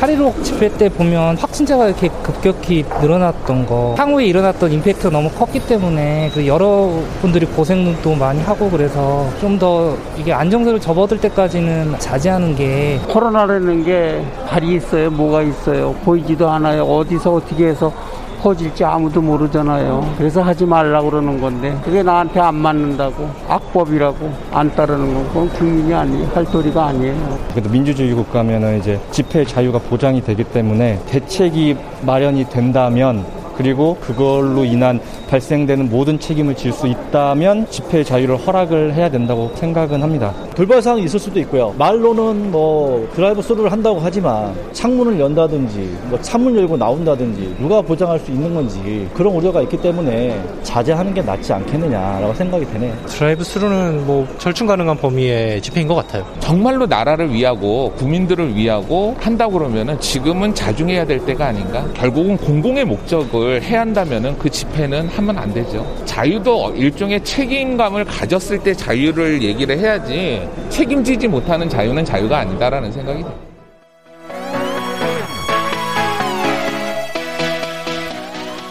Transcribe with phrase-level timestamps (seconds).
[0.00, 6.30] 8.15 집회 때 보면 확진자가 이렇게 급격히 늘어났던 거 향후에 일어났던 임팩트가 너무 컸기 때문에
[6.32, 13.84] 그 여러분들이 고생도 많이 하고 그래서 좀 더 이게 안정세를 접어들 때까지는 자제하는 게 코로나라는
[13.84, 15.10] 게 발이 있어요?
[15.10, 15.92] 뭐가 있어요?
[16.02, 16.84] 보이지도 않아요.
[16.84, 17.92] 어디서 어떻게 해서
[18.40, 20.14] 퍼질지 아무도 모르잖아요.
[20.16, 26.28] 그래서 하지 말라고 그러는 건데 그게 나한테 안 맞는다고 악법이라고 안 따르는 건 국민이 아니에요.
[26.34, 27.38] 할 도리가 아니에요.
[27.50, 31.76] 그래도 민주주의 국가면은 이제 집회 자유가 보장이 되기 때문에 대책이
[32.06, 33.24] 마련이 된다면
[33.60, 40.00] 그리고 그걸로 인한 발생되는 모든 책임을 질 수 있다면 집회 자유를 허락을 해야 된다고 생각은
[40.02, 40.32] 합니다.
[40.54, 41.74] 돌발 사항이 있을 수도 있고요.
[41.76, 48.30] 말로는 뭐 드라이브 스루를 한다고 하지만 창문을 연다든지 뭐 창문 열고 나온다든지 누가 보장할 수
[48.30, 52.94] 있는 건지 그런 우려가 있기 때문에 자제하는 게 낫지 않겠느냐라고 생각이 되네요.
[53.06, 56.24] 드라이브 스루는 뭐 절충 가능한 범위의 집회인 것 같아요.
[56.38, 61.84] 정말로 나라를 위하고 국민들을 위하고 한다고 그러면은 지금은 자중해야 될 때가 아닌가.
[61.94, 65.84] 결국은 공공의 목적을 해야 한다면은 그 집회는 하면 안 되죠.
[66.04, 73.50] 자유도 일종의 책임감을 가졌을 때 자유를 얘기를 해야지 책임지지 못하는 자유는 자유가 아니다라는 생각이 듭니다.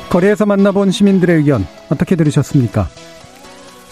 [0.09, 2.87] 거리에서 만나본 시민들의 의견 어떻게 들으셨습니까?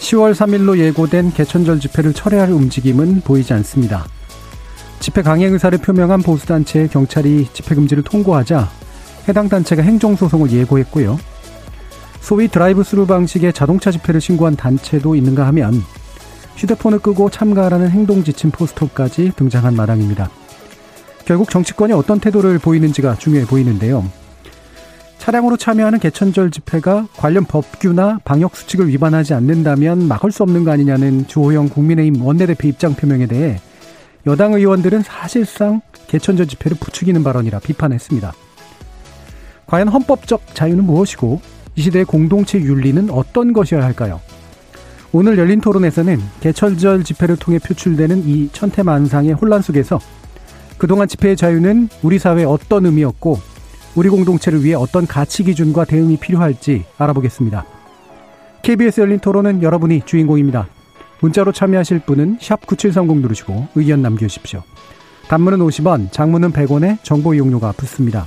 [0.00, 4.06] 10월 3일로 예고된 개천절 집회를 철회할 움직임은 보이지 않습니다.
[5.00, 8.68] 집회 강행 의사를 표명한 보수단체에 경찰이 집회 금지를 통고하자
[9.28, 11.18] 해당 단체가 행정소송을 예고했고요.
[12.20, 15.82] 소위 드라이브 스루 방식의 자동차 집회를 신고한 단체도 있는가 하면
[16.56, 20.28] 휴대폰을 끄고 참가하라는 행동 지침 포스터까지 등장한 마당입니다.
[21.24, 24.04] 결국 정치권이 어떤 태도를 보이는지가 중요해 보이는데요.
[25.18, 31.26] 차량으로 참여하는 개천절 집회가 관련 법규나 방역 수칙을 위반하지 않는다면 막을 수 없는 거 아니냐는
[31.26, 33.60] 주호영 국민의힘 원내대표 입장 표명에 대해
[34.26, 38.32] 여당 의원들은 사실상 개천절 집회를 부추기는 발언이라 비판했습니다.
[39.68, 41.40] 과연 헌법적 자유는 무엇이고
[41.76, 44.20] 이 시대의 공동체 윤리는 어떤 것이어야 할까요?
[45.12, 50.00] 오늘 열린 토론에서는 개천절 집회를 통해 표출되는 이 천태만상의 혼란 속에서
[50.78, 53.38] 그동안 집회의 자유는 우리 사회에 어떤 의미였고
[53.94, 57.64] 우리 공동체를 위해 어떤 가치 기준과 대응이 필요할지 알아보겠습니다.
[58.62, 60.66] KBS 열린 토론은 여러분이 주인공입니다.
[61.20, 64.62] 문자로 참여하실 분은 9730 누르시고 의견 남겨주십시오.
[65.28, 68.26] 단문은 50원, 장문은 100원에 정보 이용료가 붙습니다.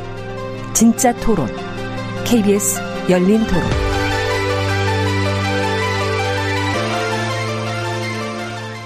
[0.81, 1.45] 진짜 토론,
[2.25, 3.61] KBS 열린 토론.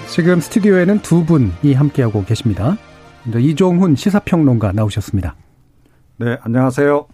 [0.09, 2.75] 지금 스튜디오에는 두 분이 함께하고 계십니다.
[3.34, 5.35] 이종훈 시사평론가 나오셨습니다.
[6.17, 7.05] 네, 안녕하세요.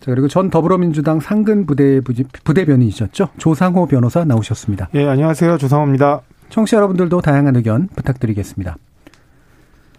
[0.00, 3.28] 자, 그리고 전 더불어민주당 상근 부대, 부대변인이셨죠?
[3.36, 4.88] 조상호 변호사 나오셨습니다.
[4.94, 5.58] 예, 안녕하세요.
[5.58, 6.22] 조상호입니다.
[6.48, 8.78] 청취자 여러분들도 다양한 의견 부탁드리겠습니다.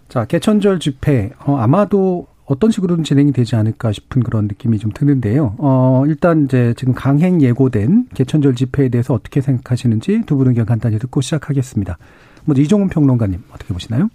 [0.08, 5.54] 자, 개천절 집회, 어, 아마도 어떤 식으로든 진행이 되지 않을까 싶은 그런 느낌이 좀 드는데요.
[5.58, 10.98] 어, 일단 이제 지금 강행 예고된 개천절 집회에 대해서 어떻게 생각하시는지 두 분 의견 간단히
[10.98, 11.98] 듣고 시작하겠습니다.
[12.44, 14.08] 먼저 이종훈 평론가님 어떻게 보시나요?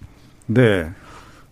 [0.47, 0.89] 네.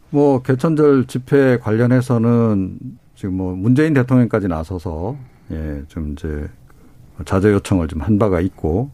[0.10, 2.78] 뭐 개천절 집회 관련해서는
[3.16, 5.16] 지금 뭐 문재인 대통령까지 나서서
[5.52, 6.48] 예, 좀 이제
[7.24, 8.92] 자제 요청을 좀 한 바가 있고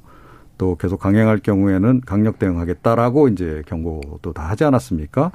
[0.59, 5.31] 또 계속 강행할 경우에는 강력 대응하겠다라고 이제 경고도 다 하지 않았습니까?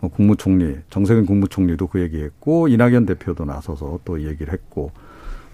[0.00, 4.92] 뭐 국무총리 정세균 국무총리도 그 얘기했고 이낙연 대표도 나서서 또 얘기를 했고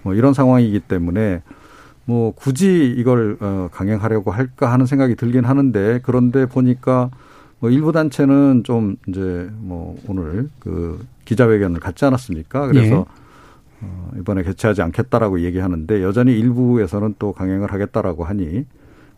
[0.03, 1.43] 뭐 이런 상황이기 때문에
[2.05, 7.11] 뭐 굳이 이걸 어 강행하려고 할까 하는 생각이 들긴 하는데 그런데 보니까
[7.61, 12.67] 뭐 일부 단체는 좀 이제 뭐 오늘 그 기자회견을 갖지 않았습니까?
[12.67, 13.23] 그래서 예.
[13.83, 18.67] 어 이번에 개최하지 않겠다라고 얘기하는데 여전히 일부에서는 또 강행을 하겠다라고 하니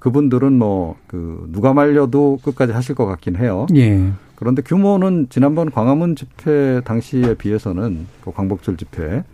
[0.04, 3.66] 그분들은 뭐 그 누가 말려도 끝까지 하실 것 같긴 해요.
[3.74, 4.12] 예.
[4.34, 9.24] 그런데 규모는 지난번 광화문 집회 당시에 비해서는 그 광복절 집회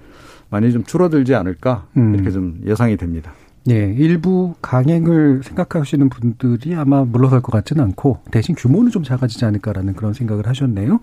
[0.49, 2.15] 많이 좀 줄어들지 않을까 음.
[2.15, 3.33] 이렇게 좀 예상이 됩니다.
[3.65, 9.95] 네, 일부 강행을 생각하시는 분들이 아마 물러설 것 같지는 않고 대신 규모는 좀 작아지지 않을까라는
[9.95, 11.01] 그런 생각을 하셨네요.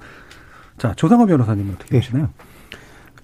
[0.78, 1.98] 자, 조상호 변호사님은 어떻게 네.
[1.98, 2.30] 보시나요?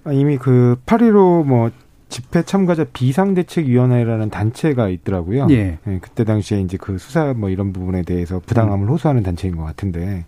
[0.04, 1.70] 아, 이미 그8.15뭐
[2.14, 5.48] 집회 참가자 비상대책위원회라는 단체가 있더라고요.
[5.50, 5.78] 예.
[5.82, 10.24] 네, 그때 당시에 이제 그 수사 뭐 이런 부분에 대해서 부당함을 호소하는 단체인 것 같은데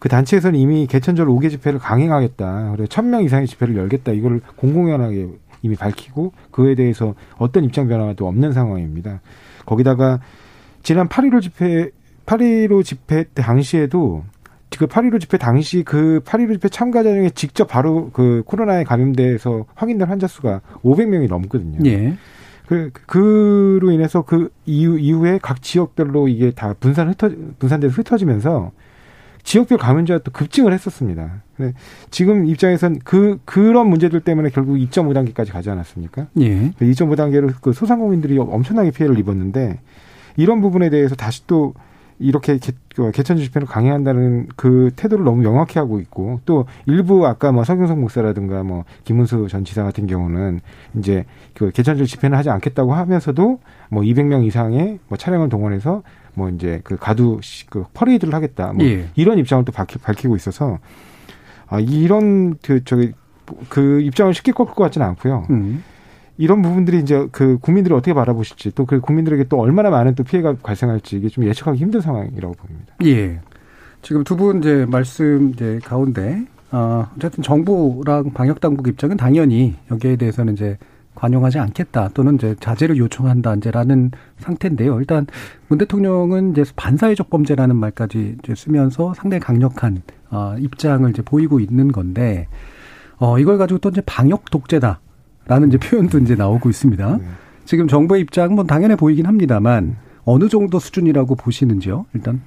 [0.00, 2.70] 그 단체에서는 이미 개천절 5개 집회를 강행하겠다.
[2.70, 4.12] 그리고 1000명 이상의 집회를 열겠다.
[4.12, 5.28] 이걸 공공연하게
[5.60, 9.20] 이미 밝히고 그에 대해서 어떤 입장 변화도 없는 상황입니다.
[9.66, 10.20] 거기다가
[10.82, 11.90] 지난 8.15 집회
[12.24, 14.24] 8.15 집회 당시에도
[14.70, 20.60] 그8.15 집회 당시 그8.15 집회 참가자 중에 직접 바로 그 코로나에 감염돼서 확인된 환자 수가
[20.82, 21.78] 500명이 넘거든요.
[21.86, 22.16] 예.
[22.66, 28.72] 그, 그로 인해서 그 이후, 이후에 각 지역별로 이게 다 분산 흩어, 분산돼서 흩어지면서
[29.44, 31.42] 지역별 감염자가 또 급증을 했었습니다.
[31.56, 31.72] 근데
[32.10, 36.26] 지금 입장에선 그, 그런 문제들 때문에 결국 2.5단계까지 가지 않았습니까?
[36.40, 36.72] 예.
[36.80, 39.78] 2.5단계로 그 소상공인들이 엄청나게 피해를 입었는데
[40.36, 41.74] 이런 부분에 대해서 다시 또
[42.18, 47.52] 이렇게 개, 그 개천 집회를 강행한다는 그 태도를 너무 명확히 하고 있고 또 일부 아까
[47.52, 50.60] 뭐 성경석 목사라든가 뭐 김문수 전 지사 같은 경우는
[50.98, 51.24] 이제
[51.54, 53.60] 그 개천절 집회는 하지 않겠다고 하면서도
[53.90, 56.02] 뭐 200명 이상의 뭐 차량을 동원해서
[56.34, 57.40] 뭐 이제 그 가두
[57.70, 59.08] 그 퍼레이드를 하겠다 뭐 예.
[59.14, 60.78] 이런 입장을 또 밝히, 밝히고 있어서
[61.68, 63.12] 아 이런 그 저기
[63.68, 65.46] 그 입장을 쉽게 꺾을 것 같지는 않고요.
[65.50, 65.82] 음.
[66.38, 70.56] 이런 부분들이 이제 그 국민들이 어떻게 바라보실지 또 그 국민들에게 또 얼마나 많은 또 피해가
[70.62, 72.94] 발생할지 이게 좀 예측하기 힘든 상황이라고 봅니다.
[73.04, 73.40] 예.
[74.02, 80.16] 지금 두 분 이제 말씀 이제 가운데 어, 어쨌든 정부랑 방역 당국 입장은 당연히 여기에
[80.16, 80.76] 대해서는 이제
[81.14, 84.98] 관용하지 않겠다 또는 이제 자제를 요청한다 이제라는 상태인데요.
[85.00, 85.26] 일단
[85.68, 91.90] 문 대통령은 이제 반사회적 범죄라는 말까지 이제 쓰면서 상당히 강력한 어, 입장을 이제 보이고 있는
[91.90, 92.46] 건데
[93.18, 95.00] 어, 이걸 가지고 또 이제 방역 독재다
[95.46, 97.18] 라는 이제 표현도 이제 나오고 있습니다.
[97.64, 102.06] 지금 정부의 입장은 뭐 당연해 보이긴 합니다만 어느 정도 수준이라고 보시는지요?
[102.14, 102.40] 일단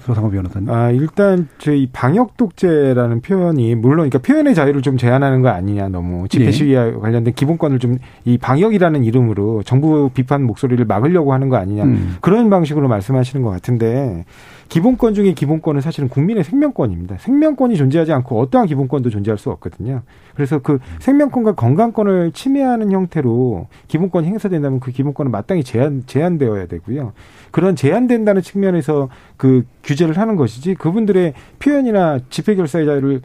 [0.00, 0.68] 소상호 변호사님.
[0.70, 6.26] 아, 일단 저희 방역 독재라는 표현이 물론 그러니까 표현의 자유를 좀 제한하는 거 아니냐 너무
[6.28, 6.50] 집회 네.
[6.50, 12.16] 시위와 관련된 기본권을 좀 이 방역이라는 이름으로 정부 비판 목소리를 막으려고 하는 거 아니냐 음.
[12.20, 14.24] 그런 방식으로 말씀하시는 것 같은데
[14.68, 17.18] 기본권 중에 기본권은 사실은 국민의 생명권입니다.
[17.18, 20.02] 생명권이 존재하지 않고 어떠한 기본권도 존재할 수 없거든요.
[20.34, 27.12] 그래서 그 생명권과 건강권을 침해하는 형태로 기본권이 행사된다면 그 기본권은 마땅히 제한 제한되어야 되고요.
[27.50, 33.22] 그런 제한된다는 측면에서 그 규제를 하는 것이지 그분들의 표현이나 집회 결사의 자유를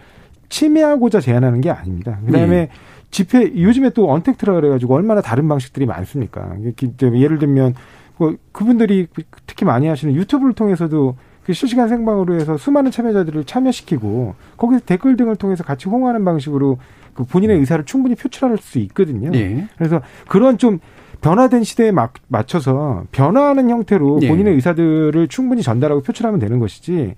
[0.49, 2.19] 침해하고자 제한하는 게 아닙니다.
[2.25, 2.69] 그다음에 예.
[3.11, 6.55] 집회 요즘에 또 언택트라 그래가지고 얼마나 다른 방식들이 많습니까?
[7.01, 7.73] 예를 들면
[8.17, 9.07] 뭐 그분들이
[9.47, 11.15] 특히 많이 하시는 유튜브를 통해서도
[11.49, 16.77] 그 실시간 생방으로 해서 수많은 참여자들을 참여시키고 거기서 댓글 등을 통해서 같이 호응하는 방식으로
[17.15, 19.31] 그 본인의 의사를 충분히 표출할 수 있거든요.
[19.33, 19.65] 예.
[19.75, 20.77] 그래서 그런 좀
[21.21, 24.27] 변화된 시대에 막 맞춰서 변화하는 형태로 예.
[24.27, 27.15] 본인의 의사들을 충분히 전달하고 표출하면 되는 것이지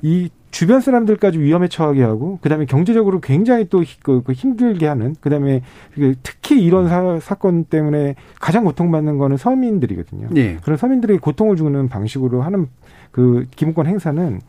[0.00, 5.60] 이 주변 사람들까지 위험에 처하게 하고 그다음에 경제적으로 굉장히 또 그, 그 힘들게 하는 그다음에
[5.94, 10.28] 그 특히 이런 사, 사건 때문에 가장 고통받는 거는 서민들이거든요.
[10.36, 10.56] 예.
[10.62, 12.68] 그런 서민들에게 고통을 주는 방식으로 하는
[13.10, 14.40] 그 기본권 행사는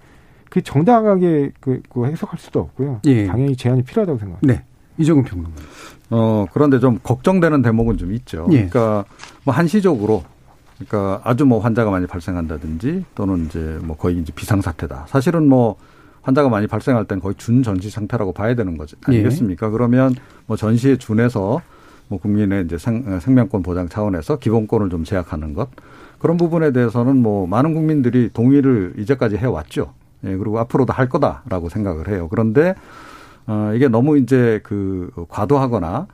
[0.49, 3.01] 그 정당하게 그, 그 해석할 수도 없고요.
[3.05, 3.27] 예.
[3.27, 4.53] 당연히 제한이 필요하다고 생각합니다.
[4.53, 4.65] 네.
[4.97, 5.61] 이정훈 평론가.
[6.09, 8.47] 어, 그런데 좀 걱정되는 대목은 좀 있죠.
[8.51, 8.67] 예.
[8.67, 9.05] 그러니까
[9.43, 10.23] 뭐 한시적으로
[10.77, 15.05] 그러니까 아주 뭐 환자가 많이 발생한다든지 또는 이제 뭐 거의 이제 비상사태다.
[15.07, 15.75] 사실은 뭐
[16.21, 19.69] 환자가 많이 발생할 땐 거의 준전시 상태라고 봐야 되는 거지 아니겠습니까?
[19.69, 20.15] 그러면
[20.47, 21.61] 뭐 전시에 준해서
[22.07, 25.69] 뭐 국민의 이제 생, 생명권 보장 차원에서 기본권을 좀 제약하는 것
[26.19, 29.93] 그런 부분에 대해서는 뭐 많은 국민들이 동의를 이제까지 해왔죠.
[30.25, 32.27] 예, 그리고 앞으로도 할 거다라고 생각을 해요.
[32.29, 32.75] 그런데
[33.47, 36.07] 어, 이게 너무 이제 그 과도하거나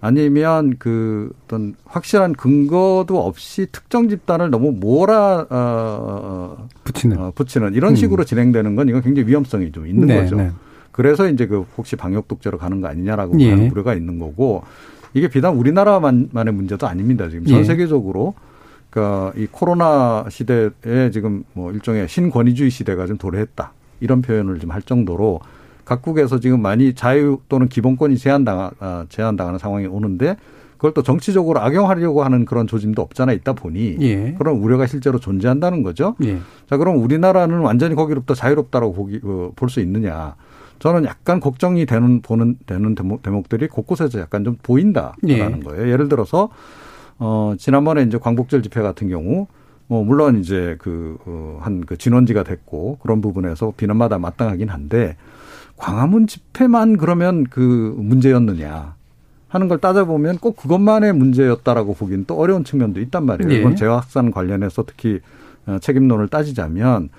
[0.00, 7.94] 아니면 그 어떤 확실한 근거도 없이 특정 집단을 너무 몰아 어, 붙이는 어, 붙이는 이런
[7.94, 8.24] 식으로 음.
[8.24, 10.36] 진행되는 건 이건 굉장히 위험성이 좀 있는 네, 거죠.
[10.36, 10.50] 네.
[10.90, 13.50] 그래서 이제 그 혹시 방역 독재로 가는 거 아니냐라고 예.
[13.50, 14.64] 하는 우려가 있는 거고
[15.14, 17.28] 이게 비단 우리나라만의 문제도 아닙니다.
[17.28, 17.64] 지금 전 예.
[17.64, 18.34] 세계적으로
[18.92, 24.82] 그러니까 이 코로나 시대에 지금 뭐 일종의 신권위주의 시대가 좀 도래했다 이런 표현을 좀 할
[24.82, 25.40] 정도로
[25.84, 30.36] 각국에서 지금 많이 자유 또는 기본권이 제한당 아, 제한당하는 상황이 오는데
[30.76, 34.34] 그걸 또 정치적으로 악용하려고 하는 그런 조짐도 없잖아 있다 보니 예.
[34.36, 36.16] 그런 우려가 실제로 존재한다는 거죠.
[36.24, 36.38] 예.
[36.68, 40.34] 자, 그럼 우리나라는 완전히 거기로부터 자유롭다라고 보기, 어, 볼수 있느냐.
[40.80, 45.60] 저는 약간 걱정이 되는, 보는, 되는 대목, 대목들이 곳곳에서 약간 좀 보인다라는 예.
[45.60, 45.88] 거예요.
[45.88, 46.48] 예를 들어서,
[47.18, 49.46] 어, 지난번에 이제 광복절 집회 같은 경우,
[49.86, 55.16] 뭐, 물론 이제 그, 어, 한그 진원지가 됐고 그런 부분에서 비난마다 마땅하긴 한데
[55.76, 58.94] 광화문 집회만 그러면 그 문제였느냐.
[59.48, 63.52] 하는 걸 따져보면 꼭 그것만의 문제였다라고 보기는 또 어려운 측면도 있단 말이에요.
[63.52, 63.60] 예.
[63.60, 65.20] 이번 재확산 관련해서 특히
[65.66, 67.10] 어, 책임론을 따지자면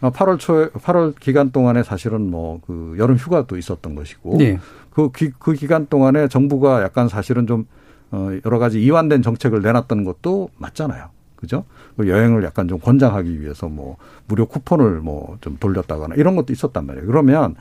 [0.00, 4.58] 8월 초에 8월 기간 동안에 사실은 뭐 그 여름 휴가도 있었던 것이고 예.
[4.90, 7.66] 그 그, 기, 그 기간 동안에 정부가 약간 사실은 좀
[8.12, 11.06] 어, 여러 가지 이완된 정책을 내놨던 것도 맞잖아요.
[11.36, 11.64] 그죠?
[11.96, 13.96] 그 여행을 약간 좀 권장하기 위해서 뭐
[14.28, 17.06] 무료 쿠폰을 뭐 좀 돌렸다거나 이런 것도 있었단 말이에요.
[17.06, 17.54] 그러면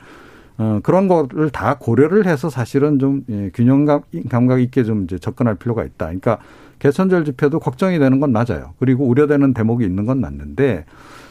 [0.58, 3.86] 어, 그런 거를 다 고려를 해서 사실은 좀 예, 균형
[4.30, 6.08] 감각 있게 좀 이제 접근할 필요가 있다.
[6.08, 6.40] 그러니까
[6.80, 8.74] 개천절 집회도 걱정이 되는 건 맞아요.
[8.80, 10.86] 그리고 우려되는 대목이 있는 건 맞는데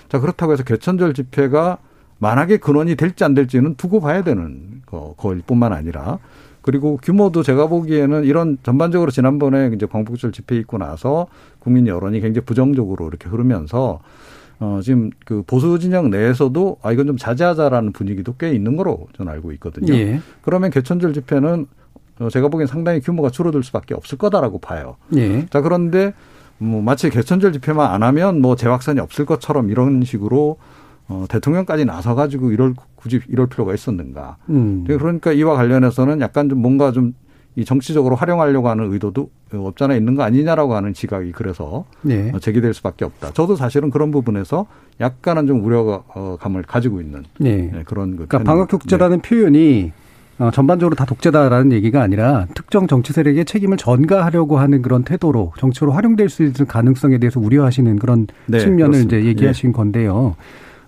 [0.08, 1.78] 자 그렇다고 해서 개천절 집회가
[2.18, 6.18] 만약에 근원이 될지 안 될지는 두고 봐야 되는 거일 뿐만 아니라
[6.62, 11.26] 그리고 규모도 제가 보기에는 이런 전반적으로 지난번에 이제 광복절 집회 있고 나서
[11.58, 14.00] 국민 여론이 굉장히 부정적으로 이렇게 흐르면서
[14.60, 19.32] 어 지금 그 보수 진영 내에서도 아 이건 좀 자제하자라는 분위기도 꽤 있는 거로 저는
[19.32, 19.94] 알고 있거든요.
[19.94, 20.20] 예.
[20.42, 21.66] 그러면 개천절 집회는
[22.18, 24.96] 어, 제가 보기엔 상당히 규모가 줄어들 수밖에 없을 거다라고 봐요.
[25.16, 25.46] 예.
[25.46, 26.12] 자 그런데
[26.58, 30.56] 뭐 마치 개천절 집회만 안 하면 뭐 재확산이 없을 것처럼 이런 식으로
[31.08, 34.36] 어, 대통령까지 나서 가지고 이럴 굳이 이럴 필요가 있었는가.
[34.50, 34.84] 음.
[34.86, 37.14] 그러니까 이와 관련해서는 약간 좀 뭔가 좀
[37.58, 42.30] 이 정치적으로 활용하려고 하는 의도도 없잖아 있는 거 아니냐라고 하는 지각이 그래서 네.
[42.40, 43.32] 제기될 수밖에 없다.
[43.32, 44.66] 저도 사실은 그런 부분에서
[45.00, 47.68] 약간은 좀 우려감을 가지고 있는 네.
[47.72, 49.28] 네 그런 그 그러니까 방역 독재라는 네.
[49.28, 49.92] 표현이
[50.38, 55.90] 어, 전반적으로 다 독재다라는 얘기가 아니라 특정 정치 세력의 책임을 전가하려고 하는 그런 태도로 정치로
[55.90, 59.16] 활용될 수 있는 가능성에 대해서 우려하시는 그런 네, 측면을 그렇습니다.
[59.16, 59.72] 이제 얘기하신 예.
[59.72, 60.36] 건데요.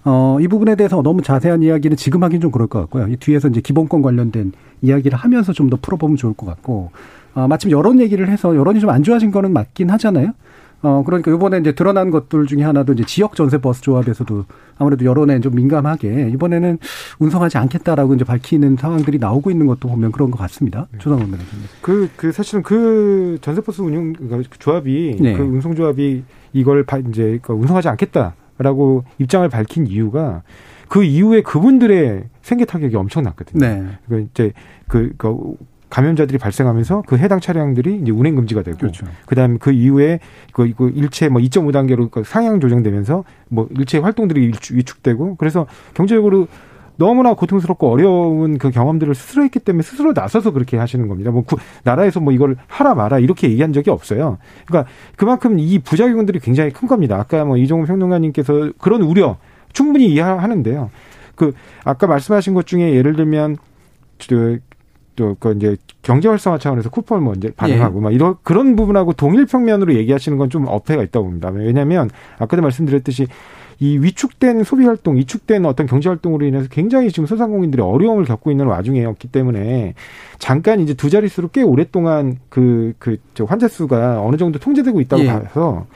[0.05, 3.09] 어, 이 부분에 대해서 너무 자세한 이야기는 지금 하긴 좀 그럴 것 같고요.
[3.09, 4.53] 이 뒤에서 이제 기본권 관련된
[4.83, 6.91] 이야기를 하면서 좀 더 풀어보면 좋을 것 같고,
[7.35, 10.33] 어, 마침 여론 얘기를 해서 여론이 좀 안 좋아진 거는 맞긴 하잖아요.
[10.83, 14.47] 어, 그러니까 이번에 이제 드러난 것들 중에 하나도 이제 지역 전세 버스 조합에서도
[14.79, 16.79] 아무래도 여론에 좀 민감하게 이번에는
[17.19, 20.87] 운송하지 않겠다라고 이제 밝히는 상황들이 나오고 있는 것도 보면 그런 것 같습니다.
[20.93, 20.99] 네.
[20.99, 21.47] 조상원 의원님.
[21.83, 25.37] 그, 그 사실은 그 전세 버스 운영 그러니까 조합이 네.
[25.37, 28.35] 그 운송 조합이 이걸 이제 그 운송하지 않겠다.
[28.63, 30.43] 라고 입장을 밝힌 이유가
[30.89, 33.67] 그 이후에 그분들의 생계 타격이 엄청났거든요.
[33.67, 33.87] 네.
[34.09, 34.53] 그 이제
[34.87, 35.57] 그, 그
[35.89, 39.07] 감염자들이 발생하면서 그 해당 차량들이 이제 운행 금지가 되고 그렇죠.
[39.27, 40.21] 그다음 그 이후에
[40.53, 46.47] 그, 그 일체 뭐 2.5 단계로 그 상향 조정되면서 뭐 일체 활동들이 위축되고 그래서 경제적으로
[47.01, 51.31] 너무나 고통스럽고 어려운 그 경험들을 스스로 했기 때문에 스스로 나서서 그렇게 하시는 겁니다.
[51.31, 54.37] 뭐 구, 나라에서 뭐 이걸 하라 마라 이렇게 얘기한 적이 없어요.
[54.67, 57.17] 그러니까 그만큼 이 부작용들이 굉장히 큰 겁니다.
[57.19, 59.39] 아까 뭐 이종훈 평론가님께서 그런 우려
[59.73, 60.91] 충분히 이해하는데요.
[61.37, 61.55] 그
[61.85, 63.57] 아까 말씀하신 것 중에 예를 들면
[65.17, 68.03] 또그 이제 경제 활성화 차원에서 쿠폰을 뭐 이제 반영하고 예.
[68.03, 71.49] 막 이런 그런 부분하고 동일 평면으로 얘기하시는 건 좀 어폐가 있다고 봅니다.
[71.49, 73.27] 왜냐하면 아까도 말씀드렸듯이
[73.81, 78.67] 이 위축된 소비 활동, 위축된 어떤 경제 활동으로 인해서 굉장히 지금 소상공인들이 어려움을 겪고 있는
[78.67, 79.95] 와중이었기 때문에
[80.39, 85.23] 잠깐 이제 두 자릿수로 꽤 오랫동안 그, 그, 저 환자 수가 어느 정도 통제되고 있다고
[85.23, 85.29] 예.
[85.29, 85.87] 봐서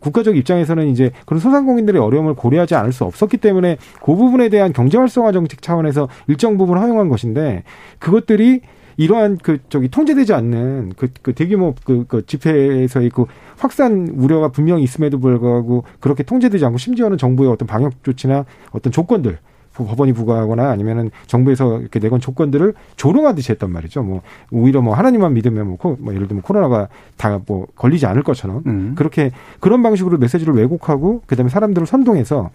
[0.00, 4.98] 국가적 입장에서는 이제 그런 소상공인들의 어려움을 고려하지 않을 수 없었기 때문에 그 부분에 대한 경제
[4.98, 7.64] 활성화 정책 차원에서 일정 부분 허용한 것인데
[7.98, 8.60] 그것들이
[8.96, 14.82] 이러한 그 저기 통제되지 않는 그, 그 대규모 그, 그 집회에서의 그 확산 우려가 분명히
[14.82, 19.38] 있음에도 불구하고 그렇게 통제되지 않고 심지어는 정부의 어떤 방역 조치나 어떤 조건들
[19.74, 24.02] 법원이 부과하거나 아니면은 정부에서 이렇게 내건 조건들을 조롱하듯이 했단 말이죠.
[24.02, 24.20] 뭐
[24.50, 28.62] 오히려 뭐 하나님만 믿으면 뭐, 코, 뭐 예를 들면 코로나가 다 뭐 걸리지 않을 것처럼
[28.66, 28.94] 음.
[28.96, 29.30] 그렇게
[29.60, 32.50] 그런 방식으로 메시지를 왜곡하고 그다음에 사람들을 선동해서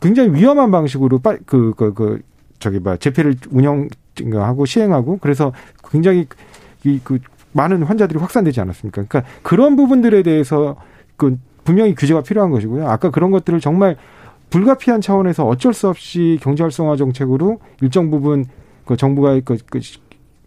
[0.00, 2.22] 굉장히 위험한 방식으로 그그 그, 그,
[2.62, 5.52] 저기 뭐 재패를 운영하고 시행하고 그래서
[5.90, 6.26] 굉장히
[6.84, 7.18] 이그
[7.52, 9.04] 많은 환자들이 확산되지 않았습니까?
[9.04, 10.76] 그러니까 그런 부분들에 대해서
[11.16, 12.88] 그 분명히 규제가 필요한 것이고요.
[12.88, 13.96] 아까 그런 것들을 정말
[14.50, 18.44] 불가피한 차원에서 어쩔 수 없이 경제 활성화 정책으로 일정 부분
[18.84, 19.80] 그 정부가 그, 그,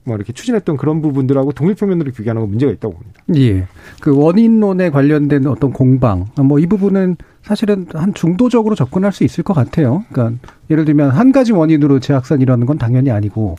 [0.03, 3.21] 뭐 이렇게 추진했던 그런 부분들하고 동일평면으로 규제하는 건 문제가 있다고 봅니다.
[3.35, 3.65] 예.
[3.99, 9.53] 그 원인론에 관련된 어떤 공방, 뭐 이 부분은 사실은 한 중도적으로 접근할 수 있을 것
[9.53, 10.03] 같아요.
[10.11, 13.55] 그러니까 예를 들면 한 가지 원인으로 재확산이라는 건 당연히 아니고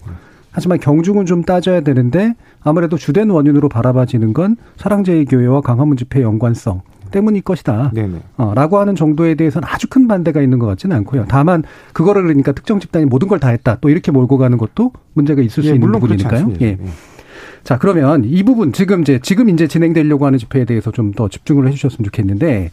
[0.50, 6.80] 하지만 경중은 좀 따져야 되는데 아무래도 주된 원인으로 바라봐지는 건 사랑제일 교회와 강화문 집회 연관성
[7.12, 7.92] 때문일 것이다.
[7.94, 8.18] 네네.
[8.36, 11.26] 어, 라고 하는 정도에 대해서는 아주 큰 반대가 있는 것 같지는 않고요.
[11.28, 11.62] 다만
[11.92, 13.76] 그거를 그러니까 특정 집단이 모든 걸 다 했다.
[13.80, 16.54] 또 이렇게 몰고 가는 것도 문제가 있을 수 예, 있는 부분이니까요.
[16.62, 16.66] 예.
[16.66, 16.78] 예.
[17.66, 21.66] 자, 그러면 이 부분 지금 이제 지금 이제 진행되려고 하는 집회에 대해서 좀 더 집중을
[21.66, 22.70] 해 주셨으면 좋겠는데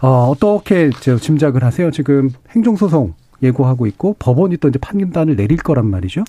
[0.00, 1.90] 어, 어떻게 짐작을 하세요?
[1.92, 6.24] 지금 행정 소송 예고하고 있고 법원이 또 이제 판단을 내릴 거란 말이죠.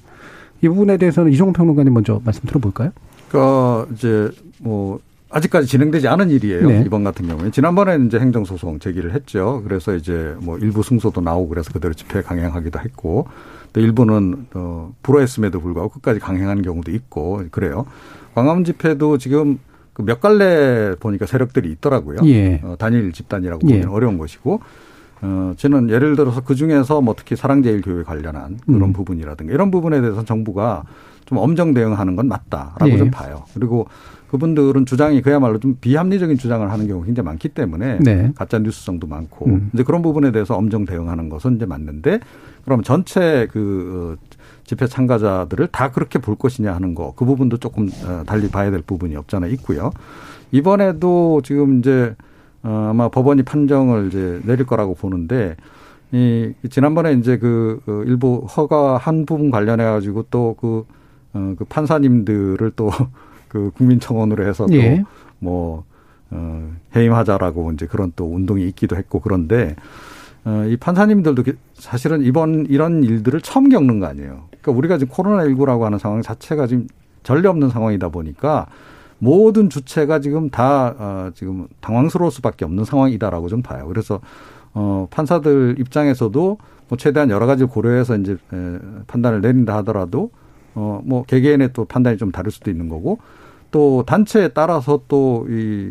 [0.62, 2.92] 이 부분에 대해서는 이종훈 평론가님 먼저 말씀 들어볼까요?
[3.30, 4.30] 그러니까 이제
[4.60, 5.00] 뭐
[5.32, 6.68] 아직까지 진행되지 않은 일이에요.
[6.68, 6.84] 네.
[6.86, 9.62] 이번 같은 경우에 지난번에 이제 행정소송 제기를 했죠.
[9.66, 13.28] 그래서 이제 뭐 일부 승소도 나오고 그래서 그대로 집회 강행하기도 했고
[13.74, 17.86] 또 일부는 어 불허했음에도 불구하고 끝까지 강행한 경우도 있고 그래요.
[18.36, 19.60] 광화문 집회도 지금
[19.94, 22.20] 그몇 갈래 보니까 세력들이 있더라고요.
[22.26, 22.62] 예.
[22.64, 23.88] 어, 단일 집단이라고 보기는 예.
[23.88, 24.62] 어려운 것이고
[25.22, 28.94] 어, 저는 예를 들어서 그 중에서 뭐 특히 사랑제일교회 관련한 그런 음.
[28.94, 30.84] 부분이라든가 이런 부분에 대해서 정부가
[31.26, 32.98] 좀 엄정 대응하는 건 맞다라고 예.
[32.98, 33.44] 좀 봐요.
[33.54, 33.88] 그리고
[34.34, 38.32] 그분들은 주장이 그야말로 좀 비합리적인 주장을 하는 경우가 굉장히 많기 때문에 네.
[38.36, 39.70] 가짜 뉴스성도 많고 음.
[39.74, 42.20] 이제 그런 부분에 대해서 엄정 대응하는 것은 이제 맞는데
[42.66, 47.90] 그럼 전체 그 어, 집회 참가자들을 다 그렇게 볼 것이냐 하는 거 그 부분도 조금
[48.06, 49.92] 어, 달리 봐야 될 부분이 없잖아 있고요.
[50.52, 52.16] 이번에도 지금 이제
[52.64, 55.56] 어, 아마 법원이 판정을 이제 내릴 거라고 보는데
[56.12, 60.86] 이 지난번에 이제 그 어, 일부 허가 한 부분 관련해 가지고 또그
[61.34, 62.90] 어, 그 판사님들을 또
[63.54, 65.04] 그 국민청원으로 해서 예.
[65.42, 65.84] 또뭐
[66.32, 69.76] 어, 해임하자라고 이제 그런 또 운동이 있기도 했고 그런데
[70.44, 74.46] 어, 이 판사님들도 그- 사실은 이번 이런 일들을 처음 겪는 거 아니에요.
[74.50, 76.88] 그러니까 우리가 지금 코로나19라고 하는 상황 자체가 지금
[77.22, 78.66] 전례 없는 상황이다 보니까
[79.20, 83.86] 모든 주체가 지금 다 어, 지금 당황스러울 수밖에 없는 상황이다라고 좀 봐요.
[83.88, 84.20] 그래서
[84.74, 86.58] 어, 판사들 입장에서도
[86.90, 90.32] 뭐 최대한 여러 가지를 고려해서 이제 에, 판단을 내린다 하더라도
[90.74, 93.20] 어, 뭐 개개인의 또 판단이 좀 다를 수도 있는 거고
[93.74, 95.90] 또 단체에 따라서 또 이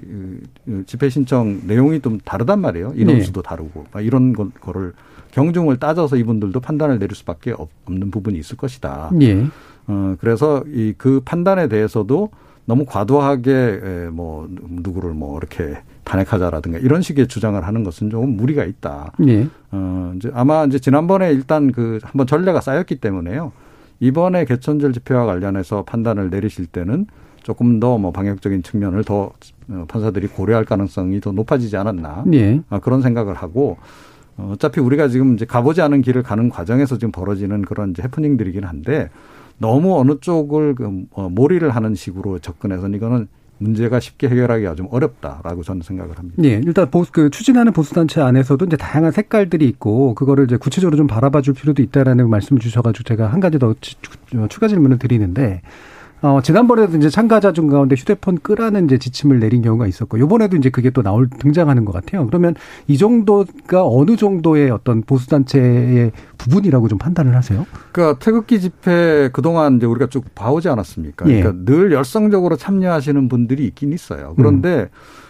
[0.86, 2.92] 집회 신청 내용이 좀 다르단 말이에요.
[2.96, 4.92] 인원수도 다르고 막 이런 거- 거를
[5.32, 9.10] 경중을 따져서 이분들도 판단을 내릴 수밖에 없- 없는 부분이 있을 것이다.
[9.20, 9.44] 예.
[9.88, 12.30] 어 그래서 이 그 판단에 대해서도
[12.66, 18.64] 너무 과도하게 에, 뭐 누구를 뭐 이렇게 탄핵하자라든가 이런 식의 주장을 하는 것은 조금 무리가
[18.64, 19.12] 있다.
[19.26, 19.48] 예.
[19.72, 23.50] 어, 이제 아마 이제 지난번에 일단 그 한번 전례가 쌓였기 때문에요.
[23.98, 27.06] 이번에 개천절 집회와 관련해서 판단을 내리실 때는
[27.42, 29.30] 조금 더 뭐 방역적인 측면을 더
[29.68, 32.24] 어, 판사들이 고려할 가능성이 더 높아지지 않았나.
[32.34, 32.60] 예.
[32.68, 33.76] 아, 그런 생각을 하고
[34.36, 38.64] 어, 어차피 우리가 지금 이제 가보지 않은 길을 가는 과정에서 지금 벌어지는 그런 이제 해프닝들이긴
[38.64, 39.10] 한데
[39.58, 45.62] 너무 어느 쪽을 그 어, 몰이를 하는 식으로 접근해서는 이거는 문제가 쉽게 해결하기가 좀 어렵다라고
[45.62, 46.42] 저는 생각을 합니다.
[46.42, 50.96] 예, 일단 보수 그 추진하는 보수 단체 안에서도 이제 다양한 색깔들이 있고 그거를 이제 구체적으로
[50.96, 53.74] 좀 바라봐 줄 필요도 있다라는 말씀을 주셔 가지고 제가 한 가지 더
[54.48, 55.62] 추가 질문을 드리는데
[56.22, 60.70] 어 지난번에도 이제 참가자 중 가운데 휴대폰 끄라는 이제 지침을 내린 경우가 있었고 요번에도 이제
[60.70, 62.26] 그게 또 나올 등장하는 것 같아요.
[62.26, 62.54] 그러면
[62.86, 67.66] 이 정도가 어느 정도의 어떤 보수단체의 부분이라고 좀 판단을 하세요?
[67.90, 71.28] 그러니까 태극기 집회 그동안 이제 우리가 쭉 봐오지 않았습니까?
[71.28, 71.42] 예.
[71.42, 74.34] 그러니까 늘 열성적으로 참여하시는 분들이 있긴 있어요.
[74.36, 74.88] 그런데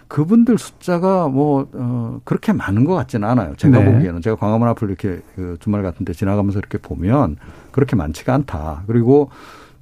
[0.09, 3.55] 그분들 숫자가 뭐, 어, 그렇게 많은 것 같지는 않아요.
[3.57, 3.93] 제가 네.
[3.93, 4.21] 보기에는.
[4.21, 7.37] 제가 광화문 앞을 이렇게 그 주말 같은 데 지나가면서 이렇게 보면
[7.71, 8.83] 그렇게 많지가 않다.
[8.87, 9.31] 그리고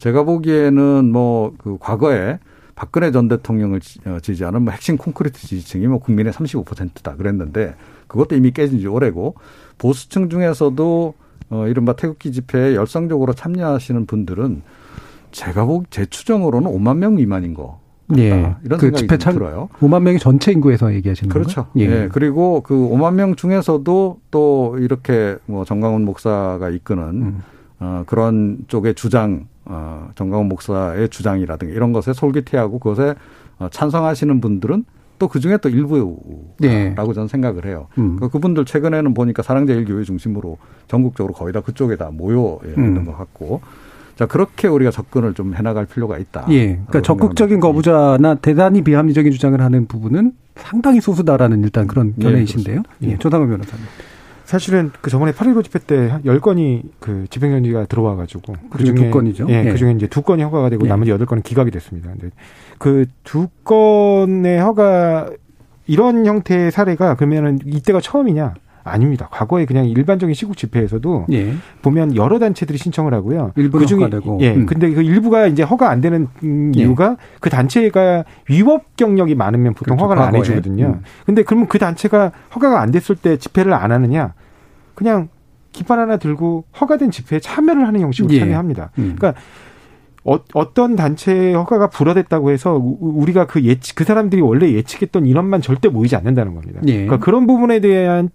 [0.00, 2.38] 제가 보기에는 뭐 그 과거에
[2.74, 7.74] 박근혜 전 대통령을 지- 어, 지지하는 뭐 핵심 콘크리트 지지층이 뭐 국민의 35%다 그랬는데
[8.08, 9.34] 그것도 이미 깨진 지 오래고
[9.78, 11.14] 보수층 중에서도
[11.50, 14.62] 어, 이른바 태극기 집회에 열성적으로 참여하시는 분들은
[15.32, 17.78] 제가 보기 제 추정으로는 5만 명 미만인 거.
[18.08, 18.20] 같다.
[18.22, 18.56] 예.
[18.64, 19.68] 이런 그 생각이 참 들어요.
[19.80, 21.66] 5만 명이 전체 인구에서 얘기하시는 그렇죠.
[21.66, 21.84] 건가요?
[22.04, 22.08] 예.
[22.10, 27.42] 그리고 그 5만 명 중에서도 또 이렇게 뭐 정강훈 목사가 이끄는 음.
[27.80, 33.14] 어, 그런 쪽의 주장, 어, 정강훈 목사의 주장이라든가 이런 것에 솔깃해하고 그것에
[33.58, 34.84] 어, 찬성하시는 분들은
[35.20, 36.94] 또 그 중에 또 일부라고 예.
[36.96, 37.86] 저는 생각을 해요.
[37.98, 38.16] 음.
[38.18, 40.56] 그 그분들 최근에는 보니까 사랑제일교회 중심으로
[40.88, 43.04] 전국적으로 거의 다 그쪽에 다 모여 있는 음.
[43.04, 43.60] 것 같고.
[44.16, 46.46] 자, 그렇게 우리가 접근을 좀 해나갈 필요가 있다.
[46.50, 46.74] 예.
[46.74, 52.82] 그러니까 적극적인 거부자나 대단히 비합리적인 주장을 하는 부분은 상당히 소수다라는 일단 그런 예, 견해이신데요.
[53.02, 53.84] 예, 조상호 변호사님.
[54.50, 59.46] 사실은 그 저번에 8.15 집회 때 10건이 그 집행정지가 들어와 가지고 그중에 두 건이죠.
[59.48, 59.70] 예, 예.
[59.70, 60.88] 그중에 이제 두 건이 허가가 되고 예.
[60.88, 62.10] 나머지 여덟 건은 기각이 됐습니다.
[62.10, 62.30] 근데
[62.78, 65.30] 그 두 건의 허가
[65.86, 68.54] 이런 형태의 사례가 그러면은 이때가 처음이냐?
[68.84, 69.28] 아닙니다.
[69.30, 71.54] 과거에 그냥 일반적인 시국 집회에서도 예.
[71.82, 73.52] 보면 여러 단체들이 신청을 하고요.
[73.56, 74.38] 일부는 그중에 허가되고.
[74.42, 74.54] 예.
[74.54, 74.66] 음.
[74.66, 76.80] 근데 그 일부가 이제 허가 안 되는 음, 예.
[76.80, 80.04] 이유가 그 단체가 위법 경력이 많으면 보통 그렇죠.
[80.04, 80.40] 허가를 안 과거에.
[80.40, 80.86] 해주거든요.
[80.86, 81.02] 음.
[81.26, 84.34] 근데 그러면 그 단체가 허가가 안 됐을 때 집회를 안 하느냐?
[84.94, 85.28] 그냥
[85.72, 88.40] 깃발 하나 들고 허가된 집회에 참여를 하는 형식으로 예.
[88.40, 88.90] 참여합니다.
[88.98, 89.14] 음.
[89.16, 89.34] 그러니까
[90.22, 90.38] 어,
[90.74, 95.88] 떤 단체의 허가가 불어됐다고 해서 우- 우리가 그 예측 그 사람들이 원래 예측했던 인원만 절대
[95.88, 96.80] 모이지 않는다는 겁니다.
[96.88, 96.92] 예.
[97.06, 98.28] 그러니까 그런 부분에 대한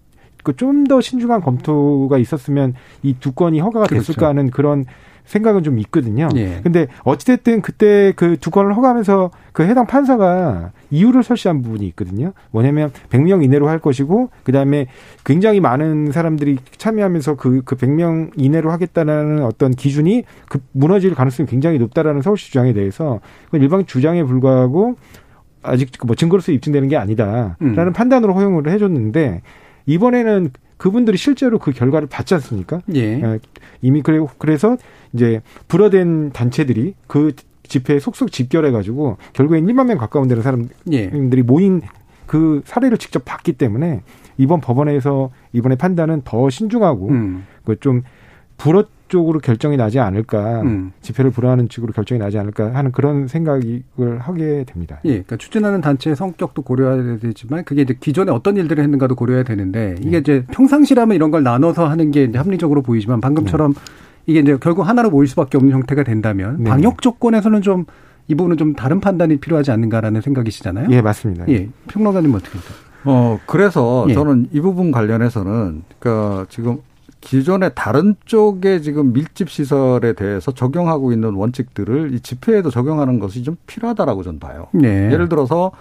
[0.46, 4.06] 그좀더 신중한 검토가 있었으면 이 두 건이 허가가 그렇죠.
[4.12, 4.84] 됐을까 하는 그런
[5.24, 6.28] 생각은 좀 있거든요.
[6.36, 6.60] 예.
[6.62, 12.32] 근데 어찌됐든 그때 그 두 건을 허가하면서 그 해당 판사가 이유를 설치한 부분이 있거든요.
[12.52, 14.86] 뭐냐면 100명 이내로 할 것이고 그다음에
[15.24, 21.78] 굉장히 많은 사람들이 참여하면서 그, 그 100명 이내로 하겠다는 어떤 기준이 그 무너질 가능성이 굉장히
[21.78, 24.94] 높다라는 서울시 주장에 대해서 그건 일반 주장에 불과하고
[25.62, 27.92] 아직 뭐 증거로서 입증되는 게 아니다라는 음.
[27.92, 29.42] 판단으로 허용을 해줬는데
[29.86, 32.80] 이번에는 그분들이 실제로 그 결과를 받지 않습니까?
[32.94, 33.20] 예.
[33.22, 33.38] 예,
[33.80, 34.76] 이미 그래 그래서
[35.12, 41.42] 이제 불어된 단체들이 그 집회에 속속 집결해 가지고 결국엔 1만 명 가까운 되는 사람들이 예.
[41.42, 41.80] 모인
[42.26, 44.02] 그 사례를 직접 봤기 때문에
[44.36, 47.46] 이번 법원에서 이번에 판단은 더 신중하고 음.
[47.64, 48.02] 그좀
[48.58, 50.92] 불어 쪽으로 결정이 나지 않을까 음.
[51.00, 53.82] 집회를 불허하는 쪽으로 결정이 나지 않을까 하는 그런 생각을
[54.18, 55.00] 하게 됩니다.
[55.04, 59.96] 예, 그러니까 추진하는 단체의 성격도 고려해야 되지만 그게 이제 기존에 어떤 일들을 했는가도 고려해야 되는데
[60.00, 63.74] 이게 이제 평상시라면 이런 걸 나눠서 하는 게 이제 합리적으로 보이지만 방금처럼
[64.26, 66.70] 이게 이제 결국 하나로 모일 수밖에 없는 형태가 된다면 네.
[66.70, 67.86] 방역 조건에서는 좀
[68.28, 70.88] 이 부분은 좀 다른 판단이 필요하지 않는가라는 생각이시잖아요.
[70.90, 71.44] 예, 맞습니다.
[71.48, 72.76] 예, 평론가님 어떻게 보세요?
[73.04, 74.14] 어, 그래서 예.
[74.14, 76.78] 저는 이 부분 관련해서는, 그니까 지금
[77.20, 83.56] 기존의 다른 쪽의 지금 밀집 시설에 대해서 적용하고 있는 원칙들을 이 집회에도 적용하는 것이 좀
[83.66, 84.68] 필요하다라고 저는 봐요.
[84.72, 85.10] 네.
[85.10, 85.72] 예를 들어서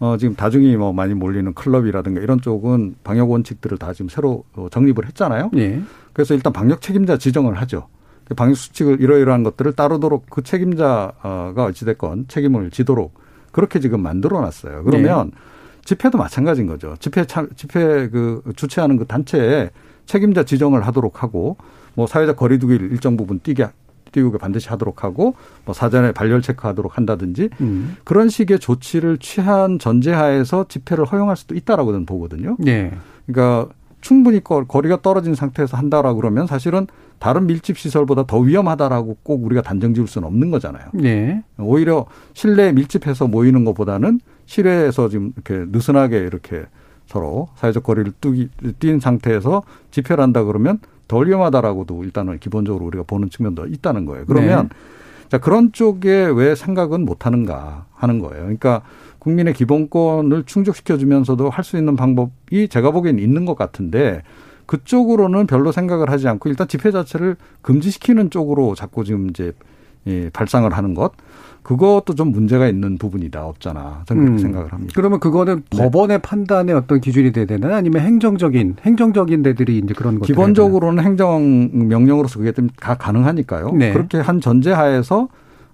[0.00, 4.68] 어, 지금 다중이 뭐 많이 몰리는 클럽이라든가 이런 쪽은 방역 원칙들을 다 지금 새로 어,
[4.70, 5.50] 정립을 했잖아요.
[5.56, 5.80] 예.
[6.12, 7.88] 그래서 일단 방역 책임자 지정을 하죠.
[8.24, 13.14] 그 방역 수칙을 이러이러한 것들을 따르도록 그 책임자가 어찌됐건 책임을 지도록
[13.52, 14.84] 그렇게 지금 만들어 놨어요.
[14.84, 15.32] 그러면
[15.84, 16.94] 집회도 마찬가지인 거죠.
[17.00, 19.70] 집회 참, 집회 그 주최하는 그 단체에
[20.08, 21.56] 책임자 지정을 하도록 하고
[21.94, 23.68] 뭐 사회적 거리두기를 일정 부분 띄게
[24.10, 25.34] 띄우게 반드시 하도록 하고
[25.66, 27.96] 뭐 사전에 발열 체크하도록 한다든지 음.
[28.04, 32.56] 그런 식의 조치를 취한 전제하에서 집회를 허용할 수도 있다라고 저는 보거든요.
[32.66, 32.92] 예.
[33.26, 36.86] 그러니까 충분히 거- 거리가 떨어진 상태에서 한다라고 그러면 사실은
[37.18, 40.84] 다른 밀집 시설보다 더 위험하다라고 꼭 우리가 단정 지을 수는 없는 거잖아요.
[41.02, 41.42] 예.
[41.58, 46.64] 오히려 실내에 밀집해서 모이는 것보다는 실외에서 지금 이렇게 느슨하게 이렇게
[47.08, 53.30] 서로 사회적 거리를 뚜기, 띈 상태에서 집회를 한다 그러면 덜 위험하다라고도 일단은 기본적으로 우리가 보는
[53.30, 54.26] 측면도 있다는 거예요.
[54.26, 54.68] 그러면
[55.28, 58.42] 자 그런 쪽에 왜 생각은 못 하는가 하는 거예요.
[58.42, 58.82] 그러니까
[59.18, 64.22] 국민의 기본권을 충족시켜 주면서도 할 수 있는 방법이 제가 보기엔 있는 것 같은데
[64.66, 69.52] 그쪽으로는 별로 생각을 하지 않고 일단 집회 자체를 금지시키는 쪽으로 자꾸 지금 이제
[70.06, 71.12] 예, 발상을 하는 것
[71.68, 74.38] 그것도 좀 문제가 있는 부분이다 없잖아 저는 그렇게 음.
[74.38, 74.92] 생각을 합니다.
[74.96, 75.82] 그러면 그거는 네.
[75.82, 81.68] 법원의 판단의 어떤 기준이 돼야 되나 아니면 행정적인 행정적인 데들이 이제 그런 것들 기본적으로는 행정
[81.88, 83.72] 명령으로서 그게 좀 다 가능하니까요.
[83.72, 83.92] 네.
[83.92, 85.28] 그렇게 한 전제하에서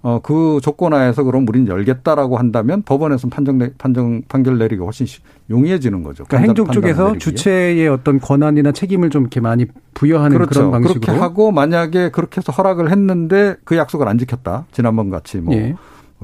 [0.07, 5.21] 어, 그 조건하에서 그럼 우리는 열겠다라고 한다면 법원에서 판정 내- 판정 판결 내리기가 훨씬 쉬-
[5.49, 6.25] 용이해지는 거죠.
[6.25, 7.19] 그러니까 행정 쪽에서 내리기에.
[7.19, 9.65] 주체의 어떤 권한이나 책임을 좀 이렇게 많이
[9.95, 10.71] 부여하는 그런 그렇죠.
[10.71, 14.67] 방식으로 그렇게 하고 만약에 그렇게 해서 허락을 했는데 그 약속을 안 지켰다.
[14.73, 15.75] 지난번 같이 뭐 예.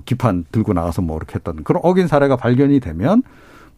[0.04, 3.22] 기판 들고 나가서 뭐 이렇게 했다는 그런 어긴 사례가 발견이 되면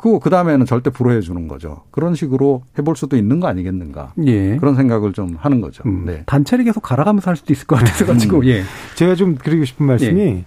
[0.02, 1.82] 그 그 다음에는 절대 불허해 주는 거죠.
[1.92, 4.12] 그런 식으로 해볼 수도 있는 거 아니겠는가.
[4.26, 4.56] 예.
[4.56, 5.82] 그런 생각을 좀 하는 거죠.
[5.86, 6.22] 음, 네.
[6.26, 8.44] 단체를 계속 갈아가면서 할 수도 있을 것 같아서 가지고 음.
[8.46, 8.62] 예.
[8.96, 10.44] 제가 좀 드리고 싶은 말씀이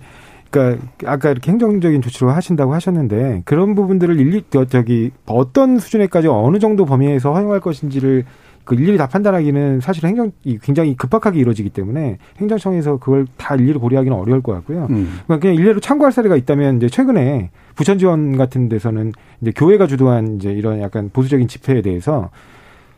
[0.51, 6.59] 그러니까 아까 이렇게 행정적인 조치로 하신다고 하셨는데 그런 부분들을 일일이 저- 저기 어떤 수준에까지 어느
[6.59, 8.25] 정도 범위에서 허용할 것인지를
[8.65, 13.77] 그 일일이 다 판단하기는 사실 행정 이 굉장히 급박하게 이루어지기 때문에 행정청에서 그걸 다 일일이
[13.79, 14.87] 고려하기는 어려울 것 같고요.
[14.89, 15.19] 음.
[15.25, 19.11] 그러니까 그냥 일례로 참고할 사례가 있다면 이제 최근에 부천 지원 같은 데서는
[19.41, 22.29] 이제 교회가 주도한 이제 이런 약간 보수적인 집회에 대해서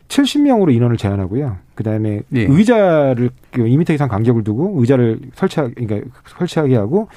[0.08, 1.56] 70명으로 인원을 제한하고요.
[1.74, 2.42] 그다음에 예.
[2.42, 7.08] 의자를 그 2m 이상 간격을 두고 의자를 설치하 그러니까 설치하게 하고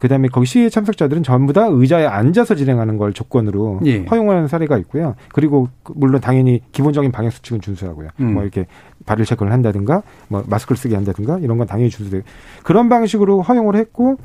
[0.00, 3.98] 그다음에 거기 시위에 참석자들은 전부 다 의자에 앉아서 진행하는 걸 조건으로 예.
[4.04, 5.14] 허용하는 사례가 있고요.
[5.32, 8.08] 그리고 그 물론 당연히 기본적인 방역 수칙은 준수하고요.
[8.20, 8.34] 음.
[8.34, 8.66] 뭐 이렇게
[9.04, 12.24] 발열 체크를 한다든가 뭐 마스크를 쓰게 한다든가 이런 건 당연히 준수되고
[12.64, 14.16] 그런 방식으로 허용을 했고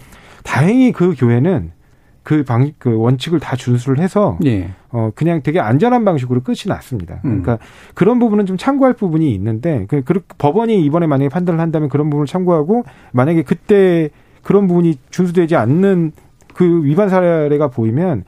[0.43, 1.71] 다행히 그 교회는
[2.25, 4.71] 그 방, 그 원칙을 다 준수를 해서 예.
[4.89, 7.21] 어 그냥 되게 안전한 방식으로 끝이 났습니다.
[7.23, 7.41] 음.
[7.41, 7.59] 그러니까
[7.93, 12.27] 그런 부분은 좀 참고할 부분이 있는데 그, 그 법원이 이번에 만약에 판단을 한다면 그런 부분을
[12.27, 12.83] 참고하고
[13.13, 14.09] 만약에 그때
[14.43, 16.11] 그런 부분이 준수되지 않는
[16.53, 18.25] 그 위반 사례가 보이면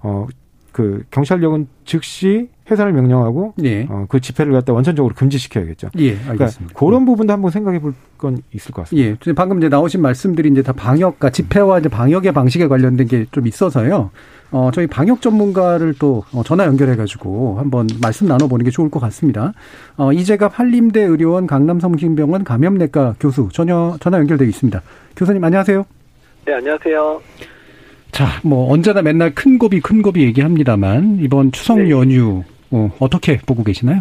[0.00, 0.26] 어
[0.72, 3.86] 그 경찰력은 즉시 해산을 명령하고 예.
[3.88, 5.88] 어, 그 집회를 갖다 원천적으로 금지시켜야겠죠.
[5.98, 6.74] 예, 그러니까 알겠습니다.
[6.78, 9.16] 그런 부분도 한번 생각해 볼 건 있을 것 같습니다.
[9.26, 9.32] 예.
[9.32, 14.10] 방금 이제 나오신 말씀들이 이제 다 방역과 집회와 이제 방역의 방식에 관련된 게 좀 있어서요.
[14.50, 19.54] 어, 저희 방역 전문가를 또 어, 전화 연결해가지고 한번 말씀 나눠보는 게 좋을 것 같습니다.
[19.96, 24.82] 어, 이재갑 한림대 의료원 강남성심병원 감염내과 교수 전혀 전화 연결되어 있습니다.
[25.16, 25.82] 교수님 안녕하세요.
[26.44, 27.22] 네, 안녕하세요.
[28.12, 31.88] 자, 뭐 언제나 맨날 큰 고비 큰 고비 얘기합니다만 이번 추석 네.
[31.88, 34.00] 연휴 어, 어떻게 보고 계시나요?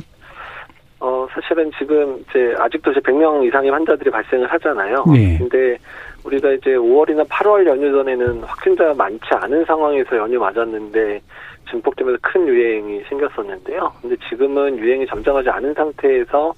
[0.99, 5.05] 어, 사실은 지금 이제 아직도 이제 100명 이상의 환자들이 발생을 하잖아요.
[5.13, 5.37] 네.
[5.37, 5.77] 근데
[6.23, 11.21] 우리가 이제 5월이나 8월 연휴 전에는 확진자가 많지 않은 상황에서 연휴 맞았는데
[11.69, 13.93] 증폭 때문에 큰 유행이 생겼었는데요.
[14.01, 16.53] 근데 지금은 유행이 잠잠하지 않은 상태에서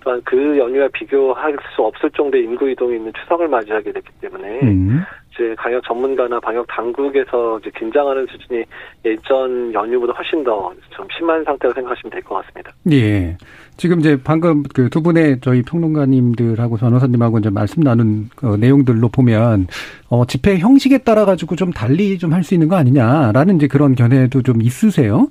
[0.00, 5.02] 또한 그 연휴와 비교할 수 없을 정도의 인구 이동이 있는 추석을 맞이하게 됐기 때문에 음.
[5.38, 8.64] 이제 방역 전문가나 방역 당국에서 이제 긴장하는 수준이
[9.04, 12.72] 예전 연휴보다 훨씬 더 좀 심한 상태로 생각하시면 될 것 같습니다.
[12.90, 13.36] 예.
[13.76, 19.68] 지금 이제 방금 그 두 분의 저희 평론가님들하고 변호사님하고 이제 말씀 나눈 그 내용들로 보면
[20.08, 23.94] 어 집회 형식에 따라 가지고 좀 달리 좀 할 수 있는 거 아니냐라는 이제 그런
[23.94, 25.28] 견해도 좀 있으세요.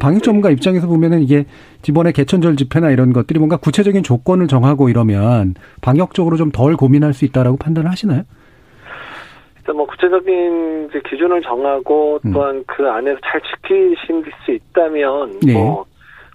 [0.00, 1.46] 방역 전문가 입장에서 보면은 이게
[1.88, 7.24] 이번에 개천절 집회나 이런 것들이 뭔가 구체적인 조건을 정하고 이러면 방역적으로 좀 덜 고민할 수
[7.24, 8.22] 있다라고 판단을 하시나요?
[9.66, 12.32] 일단 뭐 구체적인 이제 기준을 정하고 음.
[12.32, 15.52] 또한 그 안에서 잘 지키실 수 있다면 네.
[15.52, 15.84] 뭐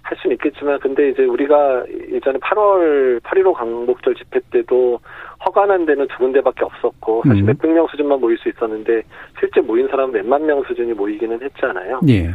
[0.02, 4.98] 할 수는 있겠지만 근데 이제 우리가 예전에 8월 8.15 광복절 집회 때도
[5.44, 7.46] 허가난 데는 두 군데밖에 없었고 사실 음.
[7.46, 9.02] 몇백 명 수준만 모일 수 있었는데
[9.38, 12.00] 실제 모인 사람은 몇만 명 수준이 모이기는 했잖아요.
[12.08, 12.30] 예.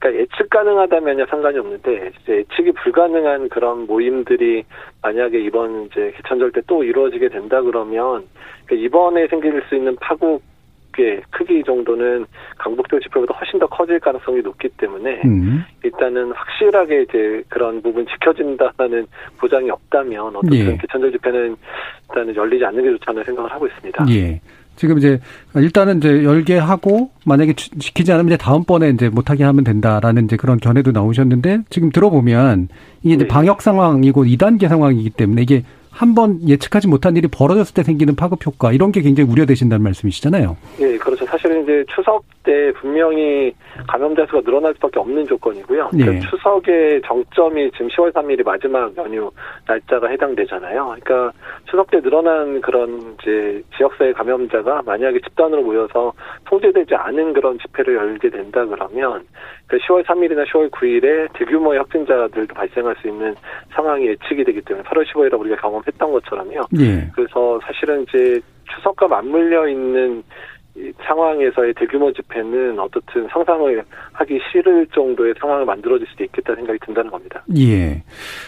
[0.00, 4.64] 그러니까 예측 가능하다면야 상관이 없는데 이제 예측이 불가능한 그런 모임들이
[5.02, 8.24] 만약에 이번 이제 개천절 때 또 이루어지게 된다 그러면
[8.64, 10.42] 그러니까 이번에 생길 수 있는 파국
[10.98, 12.26] 의 크기 정도는
[12.58, 15.64] 강북절 집회보다 훨씬 더 커질 가능성이 높기 때문에 음.
[15.84, 19.06] 일단은 확실하게 이제 그런 부분 지켜진다는
[19.38, 20.76] 보장이 없다면 어떻든 예.
[20.76, 21.56] 개천절 집회는
[22.08, 24.04] 일단은 열리지 않는 게 좋다는 생각을 하고 있습니다.
[24.10, 24.40] 예.
[24.80, 25.20] 지금 이제
[25.54, 30.38] 일단은 이제 열게 하고 만약에 지- 지키지 않으면 이제 다음번에 이제 못하게 하면 된다라는 이제
[30.38, 32.68] 그런 견해도 나오셨는데 지금 들어보면
[33.02, 33.28] 이게 이제 네.
[33.28, 38.46] 방역 상황이고 2단계 상황이기 때문에 이게 한 번 예측하지 못한 일이 벌어졌을 때 생기는 파급
[38.46, 40.56] 효과 이런 게 굉장히 우려되신다는 말씀이시잖아요.
[40.80, 41.26] 예, 그렇죠.
[41.40, 43.54] 사실은 이제 추석 때 분명히
[43.88, 45.88] 감염자 수가 늘어날 수밖에 없는 조건이고요.
[45.90, 46.20] 그러니까 예.
[46.20, 49.30] 추석의 정점이 지금 10월 3일이 마지막 연휴
[49.66, 50.96] 날짜가 해당되잖아요.
[51.00, 51.32] 그러니까
[51.68, 56.12] 추석 때 늘어난 그런 이제 지역사회 감염자가 만약에 집단으로 모여서
[56.46, 59.24] 통제되지 않은 그런 집회를 열게 된다 그러면
[59.66, 63.34] 그 10월 3일이나 10월 9일에 대규모의 확진자들도 발생할 수 있는
[63.72, 66.60] 상황이 예측이 되기 때문에 8월 15일에 우리가 경험했던 것처럼요.
[66.80, 67.08] 예.
[67.14, 68.40] 그래서 사실은 이제
[68.74, 70.22] 추석과 맞물려 있는 이
[71.04, 77.42] 상황에서의 대규모 집회는 어떻든 상상을 하기 싫을 정도의 상황을 만들어질 수도 있겠다는 생각이 든다는 겁니다.
[77.56, 78.02] 예.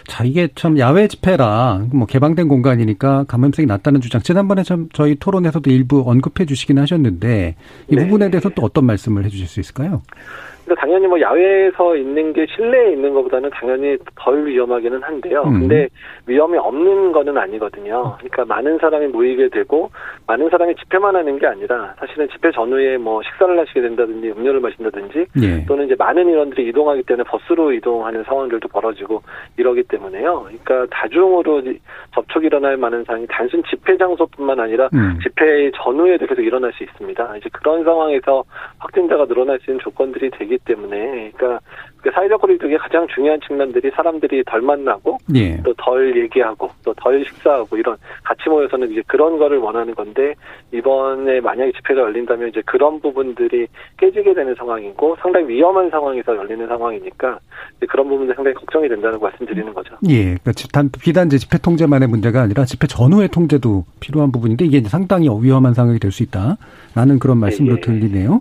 [0.06, 5.68] 자, 이게 참 야외 집회라 뭐 개방된 공간이니까 감염성이 낮다는 주장 지난번에 참 저희 토론에서도
[5.70, 7.56] 일부 언급해 주시긴 하셨는데
[7.88, 8.04] 이 네.
[8.04, 10.02] 부분에 대해서 또 어떤 말씀을 해 주실 수 있을까요?
[10.72, 15.42] 근데 당연히 뭐 야외에서 있는 게 실내에 있는 것보다는 당연히 덜 위험하기는 한데요.
[15.44, 15.60] 음.
[15.60, 15.88] 근데
[16.26, 18.16] 위험이 없는 거는 아니거든요.
[18.18, 19.90] 그러니까 많은 사람이 모이게 되고
[20.26, 25.26] 많은 사람이 집회만 하는 게 아니라 사실은 집회 전후에 뭐 식사를 하시게 된다든지 음료를 마신다든지
[25.42, 25.66] 예.
[25.66, 29.22] 또는 이제 많은 인원들이 이동하기 때문에 버스로 이동하는 상황들도 벌어지고
[29.58, 30.46] 이러기 때문에요.
[30.64, 31.78] 그러니까 다중으로 이-
[32.14, 35.18] 접촉이 일어날 만한 상황이 단순 집회 장소뿐만 아니라 음.
[35.22, 37.36] 집회 전후에도 계속 일어날 수 있습니다.
[37.36, 38.44] 이제 그런 상황에서
[38.78, 41.60] 확진자가 늘어날 수 있는 조건들이 되기 때문에, 그러니까
[42.02, 45.56] 그 사회적 거리 두기의 가장 중요한 측면들이 사람들이 덜 만나고 예.
[45.62, 50.34] 또덜 얘기하고 또 덜 식사하고 이런 같이 모여서는 이제 그런 거를 원하는 건데
[50.72, 57.38] 이번에 만약에 집회가 열린다면 이제 그런 부분들이 깨지게 되는 상황이고 상당히 위험한 상황에서 열리는 상황이니까
[57.76, 59.94] 이제 그런 부분들 상당히 걱정이 된다는 거 말씀드리는 거죠.
[60.08, 60.22] 예.
[60.24, 64.78] 그러니까 집- 단 비단 이제 집회 통제만의 문제가 아니라 집회 전후의 통제도 필요한 부분인데 이게
[64.78, 67.80] 이제 상당히 위험한 상황이 될 수 있다라는 그런 말씀도 예.
[67.80, 68.40] 들리네요.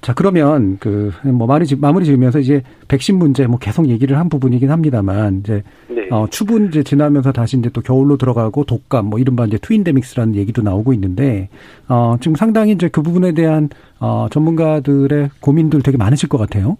[0.00, 4.28] 자, 그러면 그 뭐 마무리 지- 마무리 지으면서 이제 백신 문제 뭐 계속 얘기를 한
[4.28, 6.08] 부분이긴 합니다만 이제 네.
[6.10, 10.62] 어 추분 이제 지나면서 다시 이제 또 겨울로 들어가고 독감 뭐 이른바 이제 트윈데믹스라는 얘기도
[10.62, 11.48] 나오고 있는데
[11.88, 13.68] 어 지금 상당히 이제 그 부분에 대한
[14.00, 16.76] 어 전문가들의 고민들 되게 많으실 것 같아요.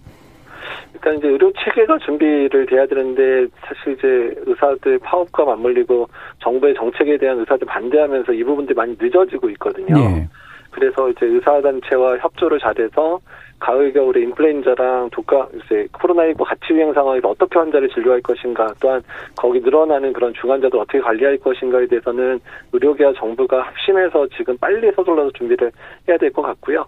[0.95, 6.09] 일단 이제 의료 체계가 준비를 돼야 되는데 사실 이제 의사들 파업과 맞물리고
[6.43, 9.97] 정부의 정책에 대한 의사들 반대하면서 이 부분들이 많이 늦어지고 있거든요.
[9.99, 10.29] 예.
[10.77, 13.19] 그래서 이제 의사단체와 협조를 잘해서
[13.59, 19.03] 가을 겨울에 인플루엔자랑 독감 이제 코로나19 같이 유행 상황에서 어떻게 환자를 진료할 것인가 또한
[19.35, 22.39] 거기 늘어나는 그런 중환자도 어떻게 관리할 것인가에 대해서는
[22.75, 25.73] 의료계와 정부가 합심해서 지금 빨리 서둘러서 준비를
[26.07, 26.85] 해야 될 것 같고요.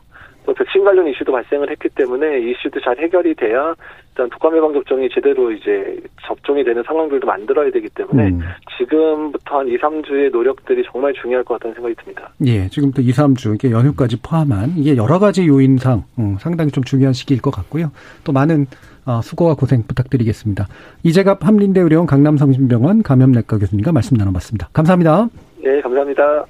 [0.49, 3.75] 또 백신 관련 이슈도 발생을 했기 때문에 이 이슈도 잘 해결이 돼야
[4.13, 8.41] 일단 독감 예방 접종이 제대로 이제 접종이 되는 상황들도 만들어야 되기 때문에 음.
[8.79, 12.31] 지금부터 한 2, 3주의 노력들이 정말 중요할 것 같다는 생각이 듭니다.
[12.47, 17.13] 예, 지금부터 2, 3주, 이게 연휴까지 포함한 이게 여러 가지 요인상 음, 상당히 좀 중요한
[17.13, 17.93] 시기일 것 같고요.
[18.25, 18.65] 또 많은
[19.05, 20.67] 어, 수고와 고생 부탁드리겠습니다.
[21.03, 24.71] 이재갑 한림대 의료원 강남성심병원 감염내과 교수님과 말씀 나눠봤습니다.
[24.73, 25.29] 감사합니다.
[25.63, 26.47] 네, 감사합니다.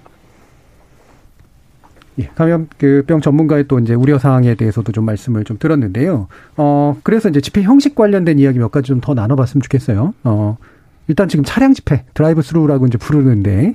[2.21, 6.29] 예, 감염 그병 전문가의 또 이제 우려 사항에 대해서도 좀 말씀을 좀 들었는데요.
[6.57, 10.15] 어, 그래서 이제 집회 형식 관련된 이야기 몇 가지 좀 더 나눠봤으면 좋겠어요.
[10.25, 10.57] 어,
[11.07, 13.75] 일단 지금 차량 집회, 드라이브 스루라고 이제 부르는데,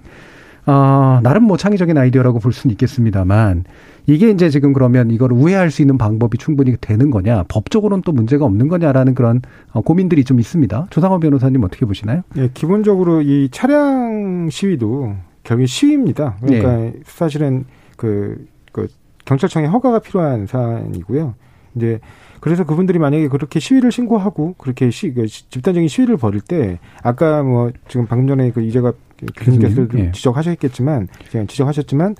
[0.65, 3.63] 어, 나름 뭐 창의적인 아이디어라고 볼 수는 있겠습니다만,
[4.05, 8.43] 이게 이제 지금 그러면 이걸 우회할 수 있는 방법이 충분히 되는 거냐, 법적으로는 또 문제가
[8.45, 10.87] 없는 거냐라는 그런 어, 고민들이 좀 있습니다.
[10.89, 12.21] 조상호 변호사님 어떻게 보시나요?
[12.37, 16.35] 예, 기본적으로 이 차량 시위도 결국 시위입니다.
[16.45, 17.63] 그러니까 사실은
[18.03, 18.87] 그 그
[19.23, 21.35] 경찰청의 허가가 필요한 사안이고요.
[21.75, 22.01] 이제
[22.41, 27.71] 그래서 그분들이 만약에 그렇게 시위를 신고하고 그렇게 시, 그 집단적인 시위를 벌일 때 아까 뭐
[27.87, 28.95] 지금 방금 전에 그 이재갑
[29.37, 30.11] 교수님께서도 예.
[30.11, 32.15] 지적하셨겠지만 제가 지적하셨지만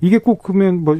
[0.00, 0.98] 이게 꼭 그러면 뭐,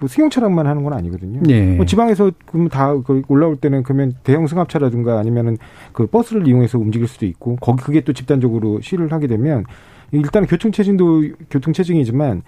[0.00, 1.40] 뭐 승용차량만 하는 건 아니거든요.
[1.48, 1.76] 예.
[1.76, 5.56] 뭐 지방에서 그러면 다그 올라올 때는 그러면 대형 승합차라든가 아니면은
[5.92, 9.64] 그 버스를 이용해서 움직일 수도 있고 거기 그게 또 집단적으로 시위를 하게 되면
[10.10, 12.42] 일단은 교통 체증도 교통 체증이지만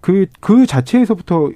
[0.00, 1.50] 그, 그 자체에서부터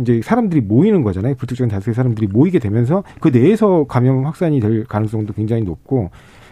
[0.00, 1.34] 이제 사람들이 모이는 거잖아요.
[1.36, 6.10] 불특정 다수의 사람들이 모이게 되면서 그 내에서 감염 확산이 될 가능성도 굉장히 높고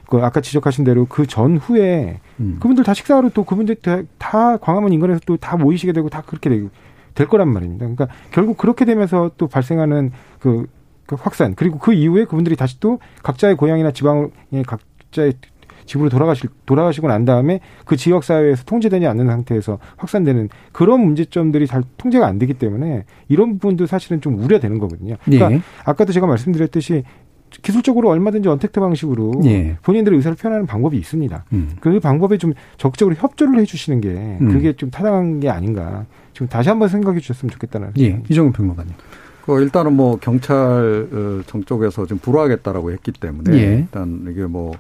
[0.09, 2.59] 그 아까 지적하신 대로 그 전후에 음.
[2.61, 6.51] 그분들 다 식사하러 또 그분들 다, 다 광화문 인근에서 또 다 모이시게 되고 다 그렇게
[6.51, 6.71] 되고
[7.15, 7.87] 될 거란 말입니다.
[7.87, 10.67] 그러니까 결국 그렇게 되면서 또 발생하는 그,
[11.07, 14.29] 그 확산 그리고 그 이후에 그분들이 다시 또 각자의 고향이나 지방에
[14.67, 15.35] 각자의
[15.87, 21.83] 집으로 돌아가실 돌아가시고 난 다음에 그 지역 사회에서 통제되지 않는 상태에서 확산되는 그런 문제점들이 잘
[21.97, 25.17] 통제가 안 되기 때문에 이런 부분도 사실은 좀 우려되는 거거든요.
[25.25, 25.63] 그러니까 예.
[25.85, 27.05] 아까도 제가 말씀드렸듯이
[27.63, 29.77] 기술적으로 얼마든지 언택트 방식으로 예.
[29.83, 31.45] 본인들의 의사를 표현하는 방법이 있습니다.
[31.53, 31.71] 음.
[31.81, 34.09] 그 방법에 좀 적극적으로 협조를 해주시는 게
[34.41, 34.53] 음.
[34.53, 36.05] 그게 좀 타당한 게 아닌가.
[36.33, 37.93] 지금 다시 한번 생각해 주셨으면 좋겠다는.
[37.99, 38.21] 예.
[38.29, 38.93] 이정훈 평론가님.
[39.45, 43.75] 그 일단은 뭐 경찰청 쪽에서 좀 불허하겠다라고 했기 때문에 예.
[43.77, 44.73] 일단 이게 뭐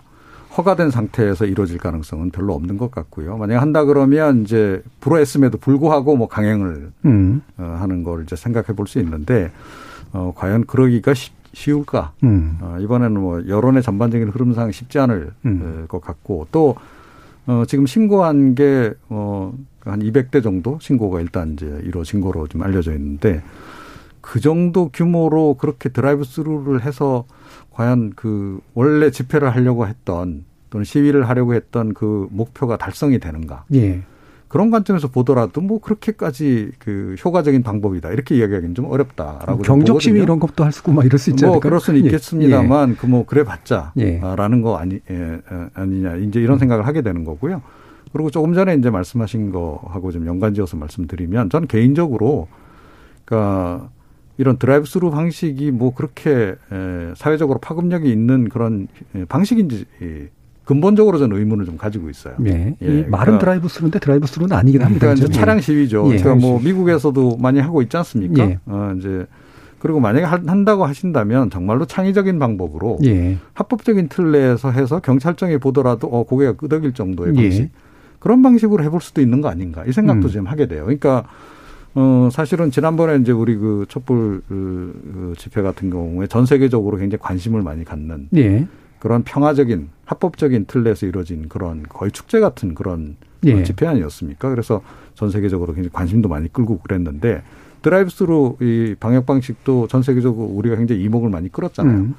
[0.56, 3.36] 허가된 상태에서 이루어질 가능성은 별로 없는 것 같고요.
[3.36, 7.42] 만약 한다 그러면 이제 불허했음에도 불구하고 뭐 강행을 음.
[7.58, 9.50] 어, 하는 걸 이제 생각해 볼 수 있는데
[10.12, 12.12] 어, 과연 그러기가 쉬, 쉬울까?
[12.22, 12.58] 음.
[12.60, 15.60] 어, 이번에는 뭐 여론의 전반적인 흐름상 쉽지 않을 음.
[15.84, 16.76] 어, 것 같고 또
[17.46, 22.92] 어, 지금 신고한 게 어, 한 200대 정도 신고가 일단 이제 이루어진 거로 좀 알려져
[22.92, 23.42] 있는데
[24.20, 27.24] 그 정도 규모로 그렇게 드라이브 스루를 해서
[27.74, 33.64] 과연 그 원래 집회를 하려고 했던 또는 시위를 하려고 했던 그 목표가 달성이 되는가?
[33.74, 34.02] 예.
[34.46, 40.20] 그런 관점에서 보더라도 뭐 그렇게까지 그 효과적인 방법이다 이렇게 이야기하기는 좀 어렵다라고 경적 시위.
[40.20, 41.68] 이런 것도 할 수고 막 이럴 수 있지 뭐 않을까요?
[41.68, 42.04] 그럴 수는 예.
[42.04, 44.20] 있겠습니다만 그뭐 그래봤자 예.
[44.20, 45.40] 라는 거 아니 예, 예,
[45.74, 47.62] 아니냐 이제 이런 생각을 하게 되는 거고요.
[48.12, 52.46] 그리고 조금 전에 이제 말씀하신 거하고 좀 연관지어서 말씀드리면 저는 개인적으로
[53.24, 53.90] 그러니까
[54.36, 60.28] 이런 드라이브 스루 방식이 뭐 그렇게 에, 사회적으로 파급력이 있는 그런 예, 방식인지 예,
[60.64, 62.34] 근본적으로 저는 의문을 좀 가지고 있어요.
[62.46, 62.74] 예.
[62.82, 65.00] 예, 이 말은 그러니까- 드라이브 스루인데 드라이브 스루는 아니긴 합니다.
[65.00, 65.38] 그러니까 이제 그죠?
[65.38, 65.60] 차량 예.
[65.60, 66.04] 시위죠.
[66.12, 66.16] 예.
[66.18, 68.42] 그러니까 뭐 미국에서도 많이 하고 있지 않습니까?
[68.44, 68.58] 예.
[68.66, 69.26] 어, 이제
[69.78, 73.36] 그리고 만약에 한- 한다고 하신다면 정말로 창의적인 방법으로 예.
[73.52, 77.42] 합법적인 틀 내에서 해서 경찰청에 보더라도 어 고개가 끄덕일 정도의 예.
[77.42, 77.70] 방식
[78.18, 80.30] 그런 방식으로 해볼 수도 있는 거 아닌가 이 생각도 음.
[80.30, 80.84] 좀 하게 돼요.
[80.84, 81.24] 그러니까
[81.94, 87.20] 어 사실은 지난번에 이제 우리 그 촛불 그, 그 집회 같은 경우에 전 세계적으로 굉장히
[87.22, 88.66] 관심을 많이 갖는 예.
[88.98, 93.62] 그런 평화적인 합법적인 틀 내에서 이루어진 그런 거의 축제 같은 그런 예.
[93.62, 94.50] 집회 아니었습니까?
[94.50, 94.82] 그래서
[95.14, 97.42] 전 세계적으로 굉장히 관심도 많이 끌고 그랬는데
[97.82, 101.96] 드라이브스루 이 방역 방식도 전 세계적으로 우리가 굉장히 이목을 많이 끌었잖아요.
[101.96, 102.14] 음.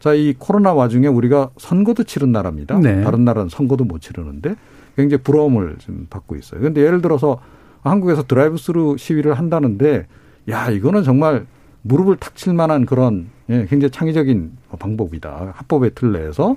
[0.00, 2.78] 자, 이 코로나 와중에 우리가 선거도 치른 나라입니다.
[2.80, 3.04] 네.
[3.04, 4.56] 다른 나라는 선거도 못 치르는데
[4.96, 6.60] 굉장히 부러움을 좀 받고 있어요.
[6.60, 7.40] 그런데 예를 들어서
[7.82, 10.06] 한국에서 드라이브스루 시위를 한다는데
[10.48, 11.46] 야, 이거는 정말
[11.82, 15.52] 무릎을 탁 칠 만한 그런 예, 굉장히 창의적인 방법이다.
[15.56, 16.56] 합법의 틀 내에서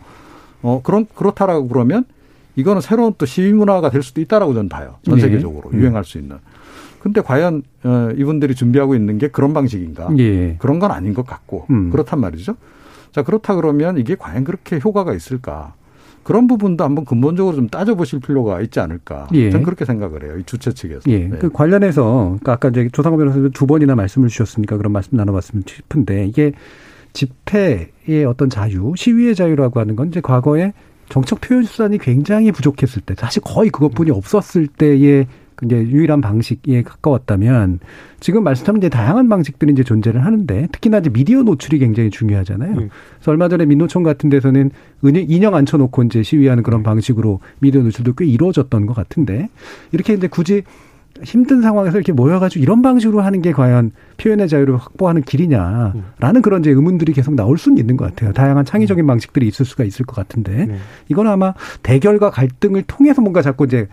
[0.62, 2.06] 어 그런 그렇다라고 그러면
[2.56, 4.96] 이거는 새로운 또 시위 문화가 될 수도 있다라고 저는 봐요.
[5.04, 5.22] 전 네.
[5.22, 5.80] 세계적으로 음.
[5.80, 6.38] 유행할 수 있는.
[7.00, 10.10] 근데 과연 어 이분들이 준비하고 있는 게 그런 방식인가?
[10.18, 10.56] 예.
[10.58, 11.90] 그런 건 아닌 것 같고 음.
[11.92, 12.56] 그렇단 말이죠.
[13.12, 15.74] 자 그렇다 그러면 이게 과연 그렇게 효과가 있을까?
[16.26, 19.28] 그런 부분도 한번 근본적으로 좀 따져보실 필요가 있지 않을까?
[19.34, 19.52] 예.
[19.52, 20.40] 저는 그렇게 생각을 해요.
[20.40, 21.02] 이 주최 측에서.
[21.12, 21.20] 예.
[21.20, 21.38] 네.
[21.38, 26.26] 그 관련해서 그러니까 아까 이제 조상호 변호사님 두 번이나 말씀을 주셨으니까 그런 말씀 나눠봤으면 싶은데
[26.26, 26.54] 이게
[27.14, 30.74] 집회의 어떤 자유, 시위의 자유라고 하는 건 이제 과거에
[31.10, 35.30] 정책 표현 수단이 굉장히 부족했을 때, 사실 거의 그것뿐이 없었을 때의 그
[35.64, 37.80] 이제 유일한 방식에 가까웠다면
[38.20, 42.72] 지금 말씀처럼 이제 다양한 방식들이 이제 존재를 하는데 특히나 이제 미디어 노출이 굉장히 중요하잖아요.
[42.72, 42.90] 음.
[43.16, 44.72] 그래서 얼마 전에 민노총 같은 데서는
[45.06, 49.50] 은행, 인형 앉혀놓고 이제 시위하는 그런 방식으로 미디어 노출도 꽤 이루어졌던 것 같은데
[49.92, 50.64] 이렇게 이제 굳이
[51.24, 56.72] 힘든 상황에서 이렇게 모여가지고 이런 방식으로 하는 게 과연 표현의 자유를 확보하는 길이냐라는 그런 이제
[56.72, 58.34] 의문들이 계속 나올 수는 있는 것 같아요.
[58.34, 60.78] 다양한 창의적인 방식들이 있을 수가 있을 것 같은데 네.
[61.08, 63.88] 이건 아마 대결과 갈등을 통해서 뭔가 자꾸 이제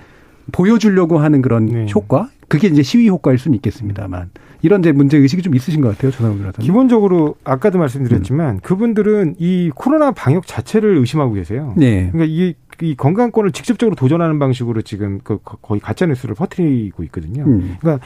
[0.50, 1.86] 보여주려고 하는 그런 네.
[1.94, 4.30] 효과 그게 이제 시위 효과일 수는 있겠습니다만
[4.62, 6.52] 이런 이제 문제 의식이 좀 있으신 것 같아요, 변호사님.
[6.58, 7.80] 기본적으로 아까도 음.
[7.80, 11.74] 말씀드렸지만 그분들은 이 코로나 방역 자체를 의심하고 계세요.
[11.76, 12.10] 네.
[12.12, 17.44] 그러니까 이, 이 건강권을 직접적으로 도전하는 방식으로 지금 그 거- 거의 가짜 뉴스를 퍼뜨리고 있거든요.
[17.44, 17.76] 음.
[17.80, 18.04] 그러니까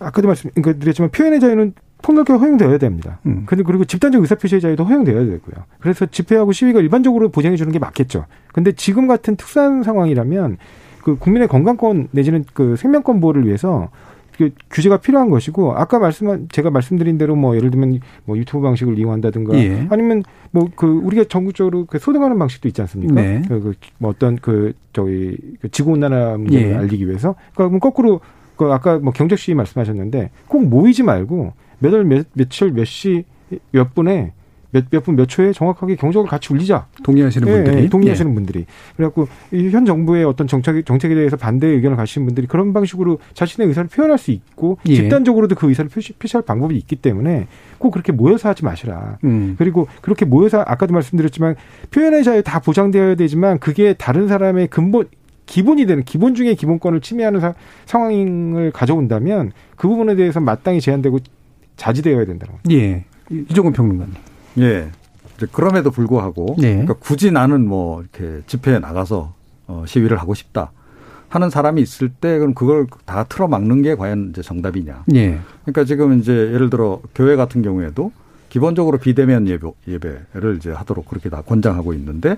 [0.00, 1.72] 아까도 말씀 그러니까 드렸지만 표현의 자유는
[2.16, 3.18] 폭넓게 허용되어야 됩니다.
[3.26, 3.44] 음.
[3.46, 5.64] 그리고 집단적 의사표시의 자유도 허용되어야 되고요.
[5.80, 8.26] 그래서 집회하고 시위가 일반적으로 보장해 주는 게 맞겠죠.
[8.52, 10.56] 근데 지금 같은 특수한 상황이라면
[11.02, 13.90] 그 국민의 건강권 내지는 그 생명권 보호를 위해서
[14.36, 18.98] 그 규제가 필요한 것이고 아까 말씀한 제가 말씀드린 대로 뭐 예를 들면 뭐 유튜브 방식을
[18.98, 19.86] 이용한다든가 예.
[19.88, 23.14] 아니면 뭐 그 우리가 전국적으로 그 소등하는 방식도 있지 않습니까?
[23.14, 23.42] 네.
[23.48, 26.74] 그, 그, 뭐 어떤 그 저희 그 지구 온난화 문제를 예.
[26.74, 28.20] 알리기 위해서 그러니까 뭐 거꾸로
[28.56, 33.24] 그 아까 뭐 경적 씨 말씀하셨는데 꼭 모이지 말고 몇 월 몇, 며칠 몇 시
[33.72, 34.32] 몇 분에
[34.72, 36.86] 몇몇분몇 초에 정확하게 경적을 같이 울리자.
[37.04, 38.66] 동의하시는 예, 분들이 예, 동의하시는 분들이.
[38.96, 43.88] 그래갖고 이현 정부의 어떤 정책 정책에 대해서 반대 의견을 가지신 분들이 그런 방식으로 자신의 의사를
[43.88, 44.96] 표현할 수 있고 예.
[44.96, 47.46] 집단적으로도 그 의사를 표시, 표시할 방법이 있기 때문에
[47.78, 49.18] 꼭 그렇게 모여서 하지 마시라.
[49.24, 49.54] 음.
[49.56, 51.54] 그리고 그렇게 모여서 아까도 말씀드렸지만
[51.92, 55.06] 표현의 자유 다 보장되어야 되지만 그게 다른 사람의 근본
[55.46, 57.54] 기본이 되는 기본 중의 기본권을 침해하는 사,
[57.86, 61.20] 상황을 가져온다면 그 부분에 대해서 마땅히 제한되고
[61.76, 62.76] 자지되어야 된다는 거죠.
[62.76, 63.04] 예.
[63.30, 64.14] 이종훈 평론가님.
[64.58, 64.90] 예.
[65.36, 66.70] 이제 그럼에도 불구하고 네.
[66.70, 69.34] 그러니까 굳이 나는 뭐 이렇게 집회에 나가서
[69.68, 70.72] 어, 시위를 하고 싶다
[71.28, 75.04] 하는 사람이 있을 때 그럼 그걸 다 틀어막는 게 과연 이제 정답이냐?
[75.14, 75.38] 예.
[75.62, 78.12] 그러니까 지금 이제 예를 들어 교회 같은 경우에도
[78.48, 82.36] 기본적으로 비대면 예배, 예배를 이제 하도록 그렇게 다 권장하고 있는데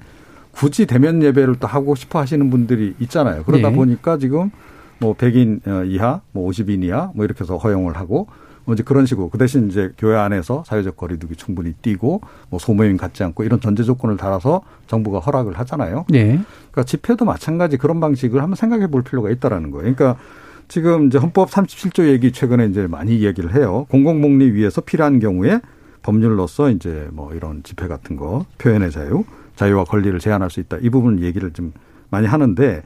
[0.50, 3.44] 굳이 대면 예배를 또 하고 싶어 하시는 분들이 있잖아요.
[3.44, 3.76] 그러다 네.
[3.76, 4.50] 보니까 지금
[4.98, 8.26] 뭐 100인 어, 이하, 뭐 50인 이하 뭐 이렇게 해서 허용을 하고
[8.68, 12.98] 뭐 이제 그런 식으로 그 대신 이제 교회 안에서 사회적 거리두기 충분히 띄고 뭐 소모임
[12.98, 16.04] 갖지 않고 이런 전제 조건을 달아서 정부가 허락을 하잖아요.
[16.10, 16.38] 네.
[16.70, 19.94] 그러니까 집회도 마찬가지 그런 방식을 한번 생각해 볼 필요가 있다라는 거예요.
[19.94, 20.20] 그러니까
[20.68, 23.86] 지금 이제 헌법 37조 얘기 최근에 이제 많이 이야기를 해요.
[23.88, 25.62] 공공복리 위해서 필요한 경우에
[26.02, 29.24] 법률로서 이제 뭐 이런 집회 같은 거 표현의 자유,
[29.56, 30.76] 자유와 권리를 제한할 수 있다.
[30.82, 31.72] 이 부분 얘기를 좀
[32.10, 32.82] 많이 하는데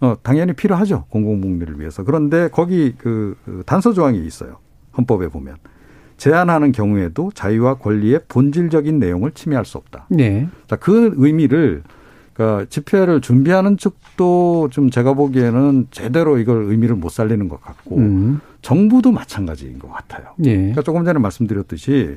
[0.00, 1.04] 어 당연히 필요하죠.
[1.10, 2.04] 공공복리를 위해서.
[2.04, 4.64] 그런데 거기 그, 그 단서 조항이 있어요.
[4.96, 5.56] 헌법에 보면
[6.16, 10.06] 제한하는 경우에도 자유와 권리의 본질적인 내용을 침해할 수 없다.
[10.08, 10.48] 네.
[10.66, 11.82] 자, 그 의미를
[12.32, 18.40] 그러니까 집회를 준비하는 측도 좀 제가 보기에는 제대로 이걸 의미를 못 살리는 것 같고 음.
[18.62, 20.26] 정부도 마찬가지인 것 같아요.
[20.44, 20.54] 예.
[20.56, 22.16] 그러니까 조금 전에 말씀드렸듯이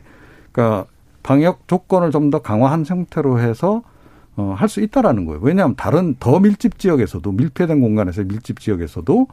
[0.52, 0.86] 그러니까
[1.24, 3.82] 방역 조건을 좀 더 강화한 형태로 해서
[4.36, 5.42] 어, 할 수 있다라는 거예요.
[5.44, 9.28] 왜냐하면 다른 더 밀집 지역에서도 밀폐된 공간에서 밀집 지역에서도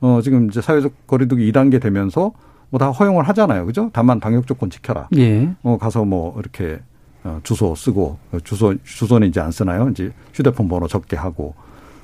[0.00, 2.32] 어, 지금 이제 사회적 거리두기 2단계 되면서
[2.70, 3.66] 뭐 다 허용을 하잖아요.
[3.66, 3.90] 그죠?
[3.92, 5.08] 다만 방역 조건 지켜라.
[5.16, 5.50] 예.
[5.62, 6.80] 어, 가서 뭐 이렇게
[7.24, 9.88] 어, 주소 쓰고 어, 주소 주소는 이제 안 쓰나요?
[9.90, 11.54] 이제 휴대폰 번호 적게 하고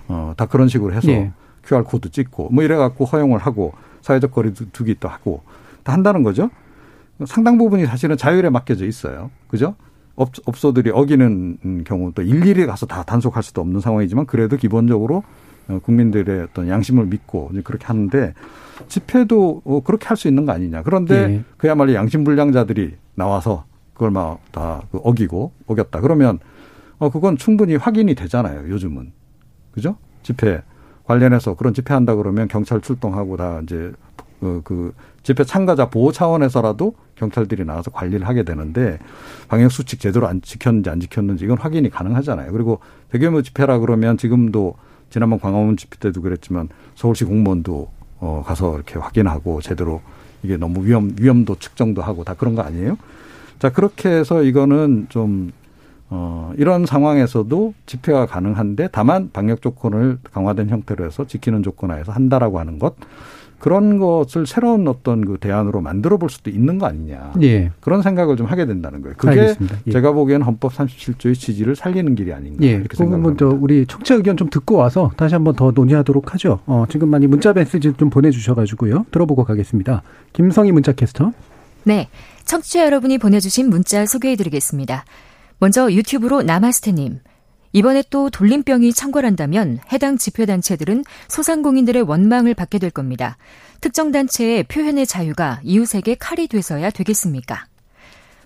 [0.09, 1.33] 어, 다 그런 식으로 해서 예.
[1.65, 5.43] QR 코드 찍고 뭐 이래 갖고 허용을 하고 사회적 거리 두기도 하고
[5.83, 6.51] 다 한다는 거죠.
[7.27, 9.31] 상당 부분이 사실은 자율에 맡겨져 있어요.
[9.49, 9.75] 그죠?
[10.17, 15.23] 업, 업소들이 어기는 경우도 일일이 가서 다 단속할 수도 없는 상황이지만 그래도 기본적으로
[15.69, 18.35] 어, 국민들의 어떤 양심을 믿고 이제 그렇게 하는데
[18.89, 20.83] 집회도 어, 그렇게 할 수 있는 거 아니냐.
[20.83, 21.45] 그런데 예.
[21.57, 23.65] 그야말로 양심불량자들이 나와서
[23.95, 26.01] 그걸 막다 그 어기고 어겼다.
[26.01, 26.39] 그러면
[26.99, 28.69] 어 그건 충분히 확인이 되잖아요.
[28.69, 29.13] 요즘은
[29.73, 29.97] 그죠?
[30.23, 30.63] 집회
[31.05, 33.93] 관련해서 그런 집회 한다 그러면 경찰 출동하고 다 이제
[34.41, 34.93] 그, 그
[35.23, 38.99] 집회 참가자 보호 차원에서라도 경찰들이 나와서 관리를 하게 되는데
[39.49, 42.53] 방역 수칙 제대로 안 지켰는지 안 지켰는지 이건 확인이 가능하잖아요.
[42.53, 44.75] 그리고 대규모 집회라 그러면 지금도
[45.11, 47.91] 지난번 광화문 집회 때도 그랬지만 서울시 공무원도
[48.23, 50.01] 어 가서 이렇게 확인하고 제대로
[50.45, 52.97] 이게 너무 위험 위험도 측정도 하고 다 그런 거 아니에요?
[53.59, 55.51] 자 그렇게 해서 이거는 좀
[56.09, 62.61] 어, 이런 상황에서도 집회가 가능한데 다만 방역 조건을 강화된 형태로 해서 지키는 조건 하에서 한다라고
[62.61, 62.95] 하는 것
[63.63, 67.35] 그런 것을 새로운 어떤 그 대안으로 만들어 볼 수도 있는 거 아니냐.
[67.43, 67.71] 예.
[67.81, 69.15] 그런 생각을 좀 하게 된다는 거예요.
[69.17, 69.55] 그게.
[69.87, 69.91] 예.
[69.93, 72.71] 제가 보기에는 헌법 37조의 취지를 살리는 길이 아닌가 예.
[72.71, 73.37] 이렇게 그 생각합니다.
[73.37, 76.59] 또 우리 청취자 의견 좀 듣고 와서 다시 한번 더 논의하도록 하죠.
[76.67, 79.07] 어, 지금 많이 문자 메시지 좀 보내주셔가지고요.
[79.13, 80.03] 들어보고 가겠습니다.
[80.33, 81.31] 김성희 문자 캐스터.
[81.85, 82.09] 네.
[82.45, 85.05] 청취자 여러분이 보내주신 문자 소개해드리겠습니다.
[85.61, 87.21] 먼저 유튜브로 나마스테님.
[87.73, 93.37] 이번에 또 돌림병이 창궐한다면 해당 집회단체들은 소상공인들의 원망을 받게 될 겁니다.
[93.81, 97.67] 특정 단체의 표현의 자유가 이웃에게 칼이 돼서야 되겠습니까?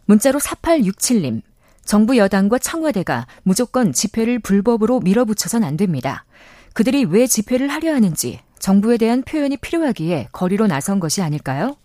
[0.07, 1.43] 문자로 4867님.
[1.85, 6.25] 정부 여당과 청와대가 무조건 집회를 불법으로 밀어붙여선 안 됩니다.
[6.73, 11.77] 그들이 왜 집회를 하려 하는지 정부에 대한 표현이 필요하기에 거리로 나선 것이 아닐까요?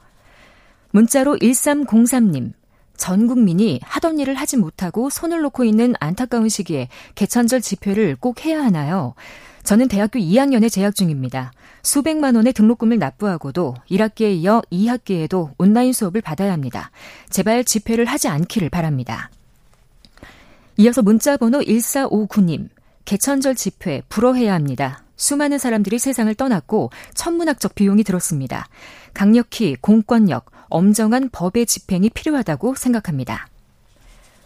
[0.91, 2.53] 문자로 1303님.
[3.01, 8.63] 전 국민이 하던 일을 하지 못하고 손을 놓고 있는 안타까운 시기에 개천절 집회를 꼭 해야
[8.63, 9.15] 하나요?
[9.63, 11.51] 저는 대학교 2학년에 재학 중입니다.
[11.81, 16.91] 수백만 원의 등록금을 납부하고도 1학기에 이어 2학기에도 온라인 수업을 받아야 합니다.
[17.31, 19.31] 제발 집회를 하지 않기를 바랍니다.
[20.77, 22.69] 이어서 문자 번호 1459님.
[23.05, 25.03] 개천절 집회 불어해야 합니다.
[25.15, 28.67] 수많은 사람들이 세상을 떠났고 천문학적 비용이 들었습니다.
[29.15, 33.47] 강력히 공권력, 엄정한 법의 집행이 필요하다고 생각합니다.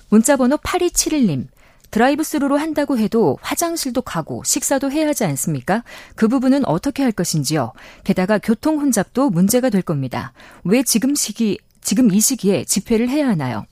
[0.09, 1.47] 문자번호 8271님.
[1.91, 5.83] 드라이브 스루로 한다고 해도 화장실도 가고 식사도 해야 하지 않습니까?
[6.15, 7.71] 그 부분은 어떻게 할 것인지요.
[8.03, 10.33] 게다가 교통 혼잡도 문제가 될 겁니다.
[10.65, 13.65] 왜 지금 시기 지금 이 시기에 집회를 해야 하나요?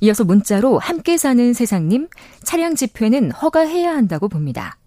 [0.00, 2.08] 이어서 문자로 함께 사는 세상님
[2.42, 4.78] 차량 집회는 허가해야 한다고 봅니다.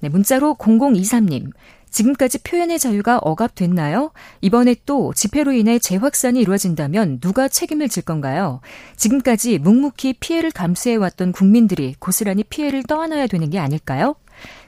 [0.00, 1.52] 네, 문자로 0023님
[1.96, 4.12] 지금까지 표현의 자유가 억압됐나요?
[4.42, 8.60] 이번에 또 집회로 인해 재확산이 이루어진다면 누가 책임을 질 건가요?
[8.96, 14.14] 지금까지 묵묵히 피해를 감수해왔던 국민들이 고스란히 피해를 떠안아야 되는 게 아닐까요?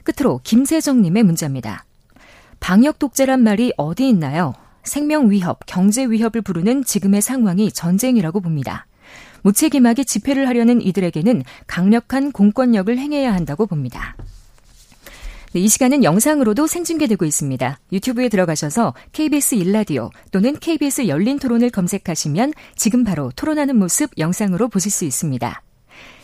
[0.03, 1.85] 끝으로 김세정님의 문자입니다.
[2.59, 4.55] 방역 독재란 말이 어디 있나요?
[4.83, 8.87] 생명 위협, 경제 위협을 부르는 지금의 상황이 전쟁이라고 봅니다.
[9.43, 14.15] 무책임하게 집회를 하려는 이들에게는 강력한 공권력을 행해야 한다고 봅니다.
[15.53, 17.79] 네, 이 시간은 영상으로도 생중계되고 있습니다.
[17.91, 24.91] 유튜브에 들어가셔서 KBS 일라디오 또는 KBS 열린 토론을 검색하시면 지금 바로 토론하는 모습 영상으로 보실
[24.91, 25.61] 수 있습니다.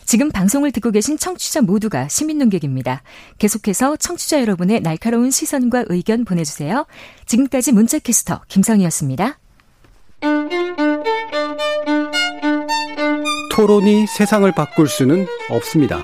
[0.05, 3.01] 지금 방송을 듣고 계신 청취자 모두가 시민 농객입니다.
[3.39, 6.85] 계속해서 청취자 여러분의 날카로운 시선과 의견 보내주세요.
[7.25, 9.39] 지금까지 문자캐스터 김성희였습니다.
[13.51, 16.03] 토론이 세상을 바꿀 수는 없습니다.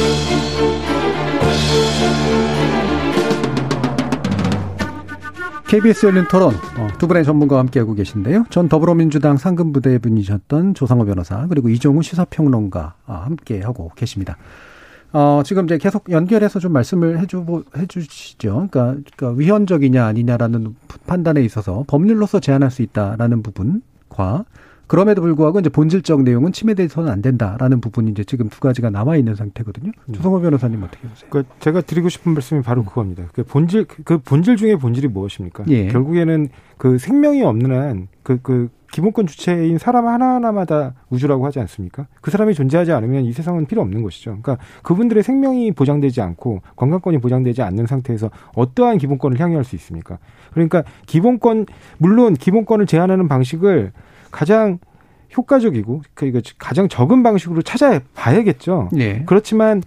[5.71, 8.43] KBS 열린 토론 어, 두 분의 전문가와 함께하고 계신데요.
[8.49, 14.35] 전 더불어민주당 상근부대 분이셨던 조상호 변호사 그리고 이종우 시사평론가 아, 함께하고 계십니다.
[15.13, 18.67] 어, 지금 이제 계속 연결해서 좀 말씀을 해주, 해주시죠.
[18.69, 20.75] 그러니까, 그러니까 위헌적이냐 아니냐라는
[21.07, 24.43] 판단에 있어서 법률로서 제한할 수 있다라는 부분과
[24.91, 29.35] 그럼에도 불구하고 이제 본질적 내용은 침해돼서는 안 된다라는 부분이 이제 지금 두 가지가 남아 있는
[29.35, 29.89] 상태거든요.
[30.09, 30.13] 음.
[30.13, 31.29] 조성호 변호사님 어떻게 보세요?
[31.29, 33.23] 그러니까 제가 드리고 싶은 말씀이 바로 그겁니다.
[33.31, 35.63] 그 본질 그 본질 중에 본질이 무엇입니까?
[35.69, 35.87] 예.
[35.87, 42.07] 결국에는 그 생명이 없는 한 그 그 기본권 주체인 사람 하나하나마다 우주라고 하지 않습니까?
[42.19, 44.37] 그 사람이 존재하지 않으면 이 세상은 필요 없는 것이죠.
[44.41, 50.17] 그러니까 그분들의 생명이 보장되지 않고 건강권이 보장되지 않는 상태에서 어떠한 기본권을 향유할 수 있습니까?
[50.51, 51.67] 그러니까 기본권
[51.99, 53.93] 물론 기본권을 제한하는 방식을
[54.31, 54.79] 가장
[55.37, 58.89] 효과적이고 그러니까 가장 적은 방식으로 찾아봐야겠죠.
[58.91, 59.23] 네.
[59.25, 59.81] 그렇지만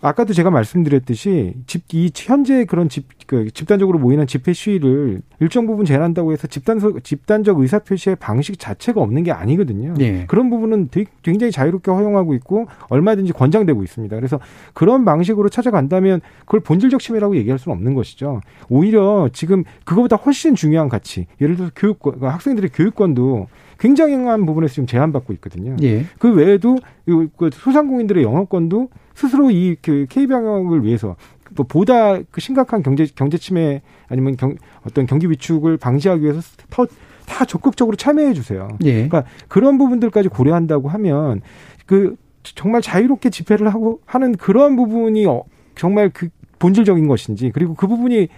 [0.00, 5.84] 아까도 제가 말씀드렸듯이 집, 이 현재 그런 집, 그 집단적으로 모이는 집회 시위를 일정 부분
[5.84, 9.94] 제한한다고 해서 집단, 집단적 의사표시의 방식 자체가 없는 게 아니거든요.
[9.94, 10.24] 네.
[10.26, 14.14] 그런 부분은 되게 굉장히 자유롭게 허용하고 있고 얼마든지 권장되고 있습니다.
[14.16, 14.38] 그래서
[14.74, 18.40] 그런 방식으로 찾아간다면 그걸 본질적 침해라고 얘기할 수는 없는 것이죠.
[18.68, 24.86] 오히려 지금 그거보다 훨씬 중요한 가치, 예를 들어서 교육권, 그러니까 학생들의 교육권도 굉장한 부분에서 지금
[24.86, 25.76] 제한받고 있거든요.
[25.82, 26.04] 예.
[26.18, 31.16] 그 외에도 그 소상공인들의 영업권도 스스로 이 그 K방역을 위해서
[31.56, 34.54] 뭐 보다 그 심각한 경제 경제 침해 아니면 경,
[34.86, 36.86] 어떤 경기 위축을 방지하기 위해서 더
[37.26, 38.68] 다 적극적으로 참여해 주세요.
[38.84, 38.92] 예.
[39.08, 41.42] 그러니까 그런 부분들까지 고려한다고 하면
[41.84, 42.14] 그
[42.44, 45.42] 정말 자유롭게 집회를 하고 하는 그런 부분이 어,
[45.74, 46.28] 정말 그
[46.60, 48.28] 본질적인 것인지 그리고 그 부분이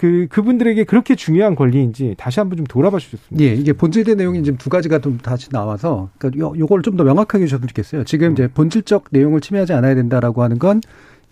[0.00, 3.44] 그 그분들에게 그렇게 중요한 권리인지 다시 한번 좀 돌아봐 주셨습니다.
[3.44, 7.04] 예, 이게 본질의 내용이 지금 두 가지가 좀 다시 나와서 그러니까 요, 요걸 좀 더
[7.04, 8.04] 명확하게 해주셔도 좋겠어요.
[8.04, 10.80] 지금 이제 본질적 내용을 침해하지 않아야 된다라고 하는 건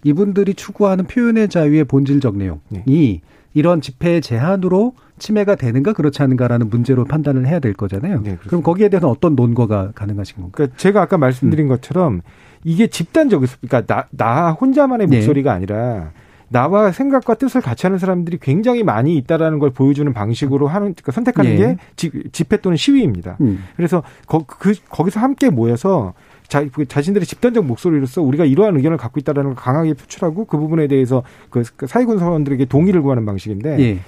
[0.04, 3.20] 이분들이 추구하는 표현의 자유의 본질적 내용이 네.
[3.54, 8.20] 이런 집회 제한으로 침해가 되는가 그렇지 않은가라는 문제로 판단을 해야 될 거잖아요.
[8.22, 10.52] 네, 그럼 거기에 대해서 어떤 논거가 가능하신 건가요?
[10.52, 11.68] 그러니까 제가 아까 말씀드린 음.
[11.68, 12.20] 것처럼
[12.64, 15.16] 이게 집단적, 그러니까 나, 나 혼자만의 네.
[15.16, 15.56] 목소리가 네.
[15.56, 16.12] 아니라
[16.49, 21.51] 나와 생각과 뜻을 같이 하는 사람들이 굉장히 많이 있다라는 걸 보여주는 방식으로 하는 그러니까 선택하는
[21.53, 21.57] 예.
[21.57, 21.76] 게
[22.32, 23.36] 집회 또는 시위입니다.
[23.40, 23.64] 음.
[23.76, 26.14] 그래서 거, 그, 거기서 함께 모여서
[26.49, 30.86] 자, 그 자신들의 집단적 목소리로서 우리가 이러한 의견을 갖고 있다라는 걸 강하게 표출하고 그 부분에
[30.86, 33.99] 대해서 그, 그 사회군 사원들에게 동의를 구하는 방식인데 예.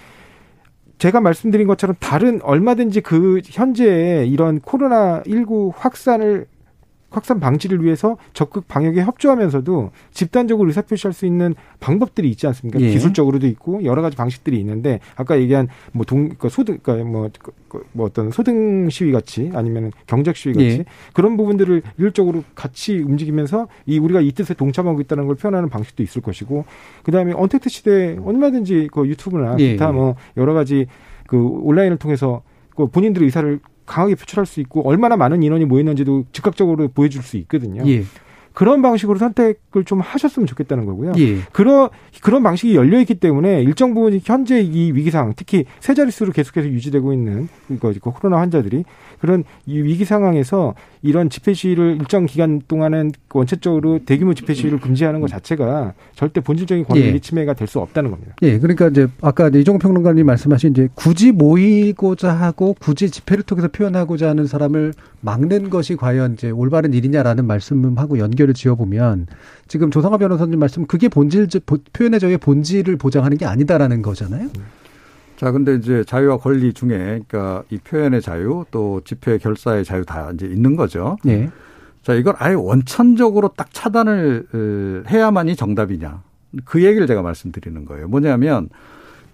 [0.97, 6.47] 제가 말씀드린 것처럼 다른 얼마든지 그 현재 이런 코로나 19 확산을
[7.11, 12.80] 확산 방지를 위해서 적극 방역에 협조하면서도 집단적으로 의사표시할 수 있는 방법들이 있지 않습니까?
[12.80, 12.90] 예.
[12.90, 17.52] 기술적으로도 있고 여러 가지 방식들이 있는데 아까 얘기한 뭐 동, 그러니까 소등, 그러니까 뭐, 그,
[17.68, 20.84] 그, 뭐 어떤 소등 시위 같이 아니면 경적 시위 같이 예.
[21.12, 26.22] 그런 부분들을 일적으로 같이 움직이면서 이 우리가 이 뜻에 동참하고 있다는 걸 표현하는 방식도 있을
[26.22, 26.64] 것이고
[27.02, 29.72] 그 다음에 언택트 시대 얼마든지 그 유튜브나 예.
[29.72, 30.86] 기타 뭐 여러 가지
[31.26, 32.42] 그 온라인을 통해서
[32.76, 33.61] 그 본인들의 의사를
[33.91, 37.82] 강하게 표출할 수 있고 얼마나 많은 인원이 모였는지도 즉각적으로 보여줄 수 있거든요.
[37.88, 38.05] 예.
[38.53, 41.12] 그런 방식으로 선택을 좀 하셨으면 좋겠다는 거고요.
[41.18, 41.38] 예.
[41.53, 41.88] 그런
[42.20, 46.68] 그런 방식이 열려 있기 때문에 일정 부분 현재 이 위기 상황, 특히 세 자릿수로 계속해서
[46.68, 48.84] 유지되고 있는 이거 코로나 환자들이
[49.20, 55.20] 그런 이 위기 상황에서 이런 집회 시위를 일정 기간 동안은 원칙적으로 대규모 집회 시위를 금지하는
[55.20, 57.18] 것 자체가 절대 본질적인 권리 예.
[57.18, 58.34] 침해가 될 수 없다는 겁니다.
[58.42, 63.68] 예, 그러니까 이제 아까 이제 이종호 평론가님 말씀하신 이제 굳이 모이고자 하고 굳이 집회를 통해서
[63.68, 69.26] 표현하고자 하는 사람을 막는 것이 과연 이제 올바른 일이냐라는 말씀하고 연결 을 지어보면
[69.68, 71.49] 지금 조성아 변호사님 말씀 그게 본질
[71.93, 74.49] 표현의 자유의 본질을 보장하는 게 아니다라는 거잖아요.
[75.36, 80.30] 자, 근데 이제 자유와 권리 중에 그러니까 이 표현의 자유 또 집회 결사의 자유 다
[80.34, 81.16] 이제 있는 거죠.
[81.26, 81.51] 예.
[82.03, 86.22] 자, 이걸 아예 원천적으로 딱 차단을 어, 해야만이 정답이냐.
[86.64, 88.09] 그 얘기를 제가 말씀드리는 거예요.
[88.09, 88.68] 뭐냐면,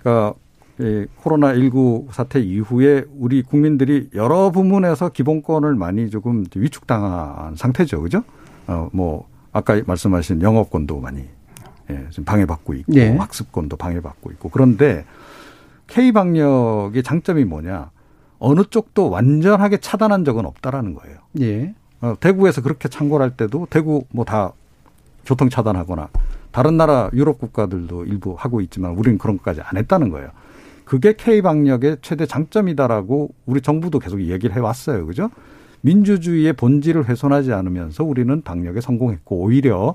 [0.00, 0.34] 그러니까
[0.78, 8.02] 이 코로나 19 사태 이후에 우리 국민들이 여러 부문에서 기본권을 많이 조금 위축당한 상태죠.
[8.02, 8.22] 그죠?
[8.66, 11.24] 어, 뭐, 아까 말씀하신 영업권도 많이
[11.90, 13.16] 예, 지금 방해받고 있고, 예.
[13.16, 14.48] 학습권도 방해받고 있고.
[14.50, 15.04] 그런데
[15.86, 17.90] K방역의 장점이 뭐냐.
[18.38, 21.18] 어느 쪽도 완전하게 차단한 적은 없다라는 거예요.
[21.40, 21.74] 예.
[22.00, 24.52] 어, 대구에서 그렇게 창궐할 때도 대구 뭐 다
[25.24, 26.08] 교통 차단하거나
[26.50, 30.30] 다른 나라 유럽 국가들도 일부 하고 있지만 우리는 그런 것까지 안 했다는 거예요.
[30.84, 35.06] 그게 K 방역의 최대 장점이다라고 우리 정부도 계속 얘기를 해 왔어요.
[35.06, 35.30] 그죠?
[35.86, 39.94] 민주주의의 본질을 훼손하지 않으면서 우리는 방역에 성공했고 오히려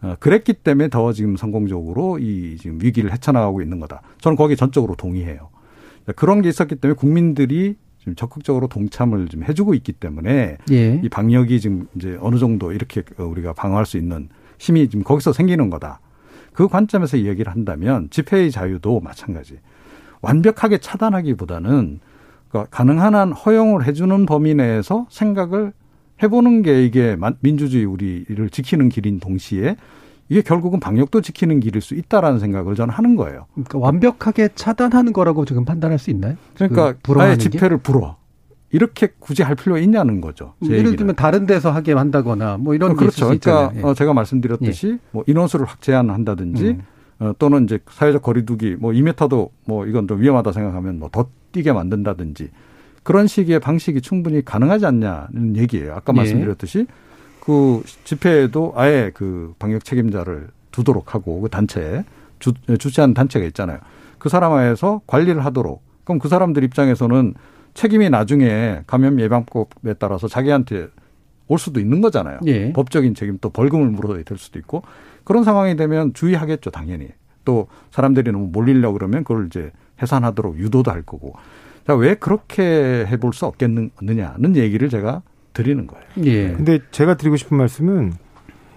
[0.00, 4.00] 어, 그랬기 때문에 더 지금 성공적으로 이 지금 위기를 헤쳐나가고 있는 거다.
[4.20, 5.50] 저는 거기에 전적으로 동의해요.
[6.16, 11.00] 그런 게 있었기 때문에 국민들이 지금 적극적으로 동참을 좀 해주고 있기 때문에 예.
[11.04, 15.68] 이 방역이 지금 이제 어느 정도 이렇게 우리가 방어할 수 있는 힘이 지금 거기서 생기는
[15.68, 16.00] 거다.
[16.54, 19.58] 그 관점에서 이야기를 한다면 집회의 자유도 마찬가지.
[20.22, 22.00] 완벽하게 차단하기보다는
[22.48, 25.72] 그러니까 가능한 한 허용을 해주는 범위 내에서 생각을
[26.22, 29.76] 해보는 게 이게 민주주의 우리를 지키는 길인 동시에
[30.28, 33.46] 이게 결국은 방역도 지키는 길일 수 있다라는 생각을 저는 하는 거예요.
[33.54, 36.36] 그러니까 완벽하게 차단하는 거라고 지금 판단할 수 있나요?
[36.54, 38.16] 그러니까 그 아예 집회를 불어.
[38.70, 40.52] 이렇게 굳이 할 필요가 있냐는 거죠.
[40.62, 43.24] 음, 예를 들면 다른 데서 하게 한다거나 뭐 이런 어, 그렇죠.
[43.24, 43.82] 그러니까 예.
[43.82, 44.98] 어, 제가 말씀드렸듯이 예.
[45.10, 46.82] 뭐 인원수를 확 제한한다든지 음.
[47.20, 51.72] 어, 또는 이제 사회적 거리두기 뭐 2m도 뭐 이건 좀 위험하다 생각하면 뭐 더 뛰게
[51.72, 52.50] 만든다든지
[53.02, 55.94] 그런 식의 방식이 충분히 가능하지 않냐는 얘기예요.
[55.94, 56.16] 아까 예.
[56.18, 56.86] 말씀드렸듯이
[57.40, 62.04] 그 집회에도 아예 그 방역 책임자를 두도록 하고 그 단체에
[62.38, 63.78] 주, 주최하는 단체가 있잖아요.
[64.18, 65.82] 그 사람 하에서 관리를 하도록.
[66.04, 67.34] 그럼 그 사람들 입장에서는
[67.74, 70.88] 책임이 나중에 감염 예방법에 따라서 자기한테
[71.46, 72.40] 올 수도 있는 거잖아요.
[72.46, 72.72] 예.
[72.74, 74.82] 법적인 책임 또 벌금을 물어야 될 수도 있고
[75.28, 77.08] 그런 상황이 되면 주의하겠죠, 당연히.
[77.44, 81.34] 또 사람들이 너무 몰리려 그러면 그걸 이제 해산하도록 유도도 할 거고.
[81.86, 85.20] 자, 왜 그렇게 해볼 수 없겠느냐는 얘기를 제가
[85.52, 86.04] 드리는 거예요.
[86.24, 86.52] 예.
[86.52, 88.14] 근데 제가 드리고 싶은 말씀은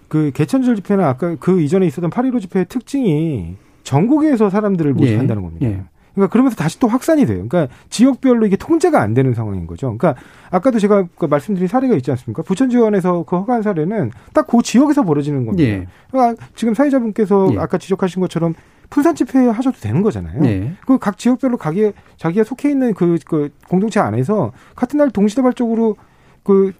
[0.10, 5.46] 그 개천절 집회나 아까 그 이전에 있었던 8.15 집회의 특징이 전국에서 사람들을 모집한다는 예.
[5.46, 5.66] 겁니다.
[5.68, 5.84] 예.
[6.14, 7.46] 그러니까 그러면서 다시 또 확산이 돼요.
[7.48, 9.96] 그러니까 지역별로 이게 통제가 안 되는 상황인 거죠.
[9.98, 12.44] 그러니까 아까도 제가 그 말씀드린 사례가 있지 않습니까?
[12.44, 15.64] 부천 지원에서 그 허가한 사례는 딱 그 지역에서 벌어지는 겁니다.
[15.64, 15.88] 예.
[16.12, 17.58] 그러니까 지금 사회자분께서 예.
[17.58, 18.54] 아까 지적하신 것처럼
[18.90, 20.44] 분산 집회 하셔도 되는 거잖아요.
[20.44, 20.74] 예.
[20.86, 25.96] 그각 지역별로 가게 자기가 속해 있는 그, 그 공동체 안에서 같은 날 동시다발적으로
[26.44, 26.74] 그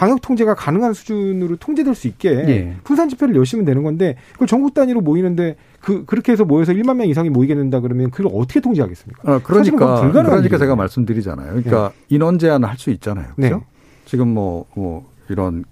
[0.00, 2.76] 방역 통제가 가능한 수준으로 통제될 수 있게 예.
[2.84, 7.06] 분산 집회를 열시면 되는 건데 그걸 전국 단위로 모이는데 그 그렇게 해서 모여서 1만 명
[7.06, 9.40] 이상이 모이게 된다 그러면 그걸 어떻게 통제하겠습니까?
[9.40, 10.56] 그건 그러니까 불가능한 그러니까.
[10.56, 11.48] 제가 말씀드리잖아요.
[11.48, 13.26] 그러니까 인원 제한을 할 수 있잖아요.
[13.36, 13.56] 그렇죠?
[13.56, 13.62] 네.
[14.06, 15.64] 지금 뭐, 뭐 이런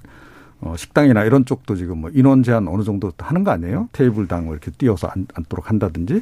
[0.61, 3.89] 어, 식당이나 이런 쪽도 지금 뭐 인원 제한 어느 정도 하는 거 아니에요?
[3.93, 6.21] 테이블당 뭐 이렇게 띄어서 앉, 앉도록 한다든지.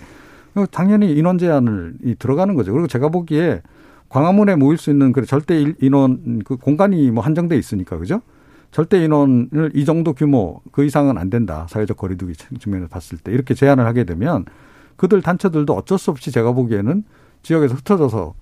[0.54, 2.70] 어, 당연히 인원 제한을 이 들어가는 거죠.
[2.70, 3.62] 그리고 제가 보기에
[4.08, 8.20] 광화문에 모일 수 있는 그 절대 일- 인원 그 공간이 뭐 한정돼 있으니까 그죠?
[8.70, 11.66] 절대 인원을 이 정도 규모 그 이상은 안 된다.
[11.70, 14.44] 사회적 거리두기 측면에서 봤을 때 이렇게 제한을 하게 되면
[14.96, 17.04] 그들 단체들도 어쩔 수 없이 제가 보기에는
[17.42, 18.34] 지역에서 흩어져서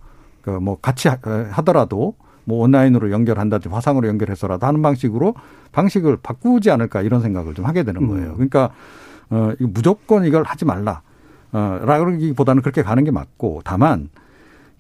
[0.43, 1.19] 그뭐 같이 하-
[1.53, 5.35] 하더라도 뭐 온라인으로 연결한다든지 화상으로 연결해서라도 하는 방식으로
[5.73, 8.35] 방식을 바꾸지 않을까 이런 생각을 좀 하게 되는 거예요.
[8.35, 8.71] 그러니까
[9.31, 11.01] 어 무조건 이걸 하지 말라.
[11.53, 14.11] 어 라기보다는 그렇게 가는 게 맞고 다만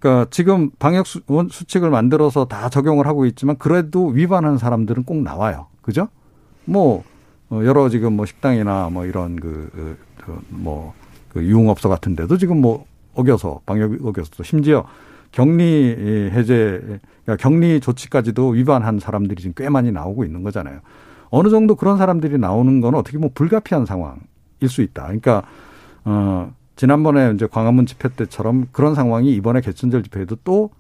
[0.05, 5.69] 그러니까 지금 방역 수칙을 만들어서 다 적용을 하고 있지만 그래도 위반하는 사람들은 꼭 나와요.
[5.81, 6.09] 그죠?
[6.67, 7.03] 뭐
[7.49, 10.93] 어, 여러 지금 뭐 식당이나 뭐 이런 그, 그, 뭐,
[11.31, 12.85] 그 유흥업소 같은 데도 지금 뭐
[13.15, 14.85] 어겨서, 방역 어겨서 또 심지어
[15.33, 20.81] 격리 해제, 그러니까 격리 조치까지도 위반한 사람들이 지금 꽤 많이 나오고 있는 거잖아요.
[21.31, 25.05] 어느 정도 그런 사람들이 나오는 건 어떻게 보면 불가피한 상황일 수 있다.
[25.05, 25.45] 그러니까,
[26.05, 30.71] 어, 지난번에 이제 광화문 집회 때처럼 그런 상황이 이번에 개천절 집회에도 또,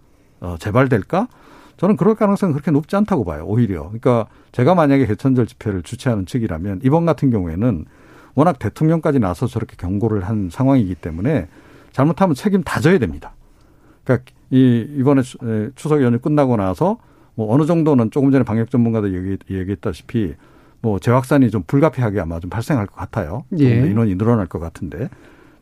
[0.40, 1.28] 어, 재발될까?
[1.76, 3.44] 저는 그럴 가능성은 그렇게 높지 않다고 봐요.
[3.46, 3.84] 오히려.
[3.84, 7.84] 그러니까 제가 만약에 개천절 집회를 주최하는 측이라면 이번 같은 경우에는
[8.34, 11.48] 워낙 대통령까지 나서 저렇게 경고를 한 상황이기 때문에
[11.92, 13.34] 잘못하면 책임 다 져야 됩니다.
[14.04, 15.22] 그러니까 이 이번에
[15.74, 16.98] 추석 연휴 끝나고 나서
[17.34, 20.34] 뭐 어느 정도는 조금 전에 방역 전문가들 얘기, 얘기했다시피
[20.80, 23.44] 뭐 재확산이 좀 불가피하게 아마 좀 발생할 것 같아요.
[23.58, 23.86] 예.
[23.86, 25.08] 인원이 늘어날 것 같은데.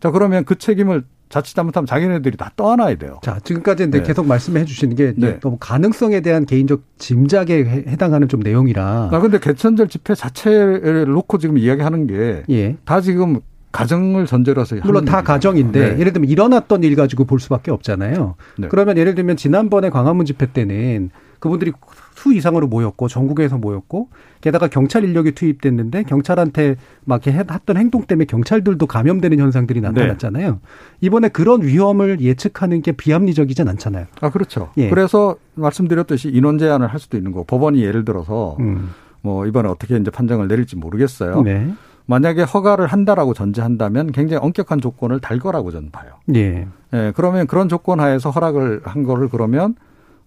[0.02, 3.20] 자 그러면 그 책임을 자칫 잘못하면 자기네들이 다 떠안아야 돼요.
[3.22, 4.02] 자, 지금까지 네.
[4.02, 5.38] 계속 말씀해 주시는 게 네.
[5.40, 9.10] 너무 가능성에 대한 개인적 짐작에 해당하는 좀 내용이라.
[9.12, 12.42] 아, 근데 개천절 집회 자체를 놓고 지금 이야기하는 게.
[12.50, 12.76] 예.
[12.84, 13.38] 다 지금
[13.70, 16.00] 가정을 전제로서 물론 다 가정인데 네.
[16.00, 18.34] 예를 들면 일어났던 일 가지고 볼 수밖에 없잖아요.
[18.58, 18.68] 네.
[18.68, 21.10] 그러면 예를 들면 지난번에 광화문 집회 때는
[21.42, 21.72] 그분들이
[22.14, 28.86] 수 이상으로 모였고 전국에서 모였고 게다가 경찰 인력이 투입됐는데 경찰한테 막 했던 행동 때문에 경찰들도
[28.86, 29.88] 감염되는 현상들이 네.
[29.88, 30.50] 나타났잖아요.
[30.52, 30.58] 네.
[31.00, 34.06] 이번에 그런 위험을 예측하는 게 비합리적이진 않잖아요.
[34.20, 34.70] 아 그렇죠.
[34.76, 34.88] 예.
[34.88, 37.42] 그래서 말씀드렸듯이 인원 제한을 할 수도 있는 거.
[37.42, 38.90] 법원이 예를 들어서 음.
[39.20, 41.42] 뭐 이번에 어떻게 이제 판정을 내릴지 모르겠어요.
[41.42, 41.72] 네.
[42.06, 46.12] 만약에 허가를 한다라고 전제한다면 굉장히 엄격한 조건을 달 거라고 저는 봐요.
[46.36, 46.68] 예.
[46.92, 47.12] 예.
[47.16, 49.74] 그러면 그런 조건 하에서 허락을 한 거를 그러면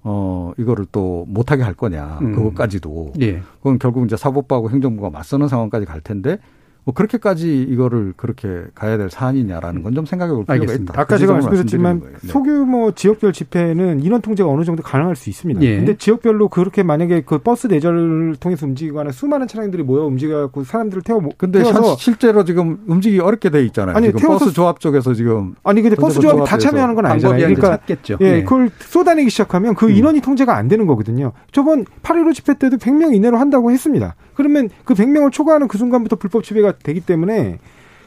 [0.07, 2.35] 어, 이거를 또 못하게 할 거냐, 음.
[2.35, 3.13] 그것까지도.
[3.21, 3.41] 예.
[3.57, 6.37] 그건 결국 이제 사법부하고 행정부가 맞서는 상황까지 갈 텐데,
[6.85, 10.93] 뭐 그렇게까지 이거를 그렇게 가야 될 사안이냐라는 건 좀 생각해 볼 필요가 알겠습니다.
[10.93, 11.01] 있다.
[11.01, 12.27] 아까 그 제가 말씀드렸지만 네.
[12.27, 15.61] 소규모 지역별 집회는 인원 통제가 어느 정도 가능할 수 있습니다.
[15.61, 15.77] 예.
[15.77, 21.21] 근데 지역별로 그렇게 만약에 그 버스 내절을 통해서 움직이거나 수많은 차량들이 모여 움직여갖고 사람들을 태워
[21.37, 23.95] 근데 태워서 실제로 지금 움직이기 어렵게 돼 있잖아요.
[23.95, 27.39] 아니, 지금 버스 조합 쪽에서 지금 아니 근데 버스 조합이 다 참여하는 건 아니잖아요.
[27.39, 28.17] 그러니까 찾겠죠.
[28.21, 29.91] 예, 예, 그걸 쏟아내기 시작하면 그 음.
[29.91, 31.31] 인원이 통제가 안 되는 거거든요.
[31.51, 34.15] 저번 8.15 집회 때도 100명 이내로 한다고 했습니다.
[34.35, 37.59] 그러면 그 100명을 초과하는 그 순간부터 불법 지배가 되기 때문에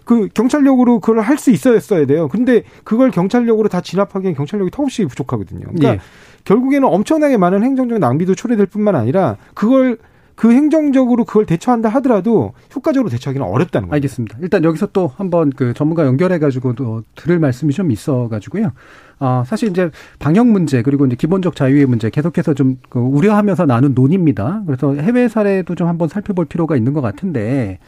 [0.05, 2.29] 그 경찰력으로 그걸 할 수 있어야 돼요.
[2.29, 5.66] 근데 그걸 경찰력으로 다 진압하기엔 경찰력이 턱없이 부족하거든요.
[5.66, 6.01] 그러니까 예.
[6.45, 9.99] 결국에는 엄청나게 많은 행정적 낭비도 초래될 뿐만 아니라 그걸
[10.35, 13.97] 그 행정적으로 그걸 대처한다 하더라도 효과적으로 대처하기는 어렵다는 거예요.
[13.97, 14.39] 알겠습니다.
[14.41, 18.71] 일단 여기서 또 한번 그 전문가 연결해가지고 또 들을 말씀이 좀 있어가지고요.
[19.19, 19.91] 아, 사실 이제
[20.21, 24.62] 방역 문제 그리고 이제 기본적 자유의 문제 계속해서 좀 그 우려하면서 나눈 논의입니다.
[24.64, 27.81] 그래서 해외 사례도 좀 한번 살펴볼 필요가 있는 것 같은데,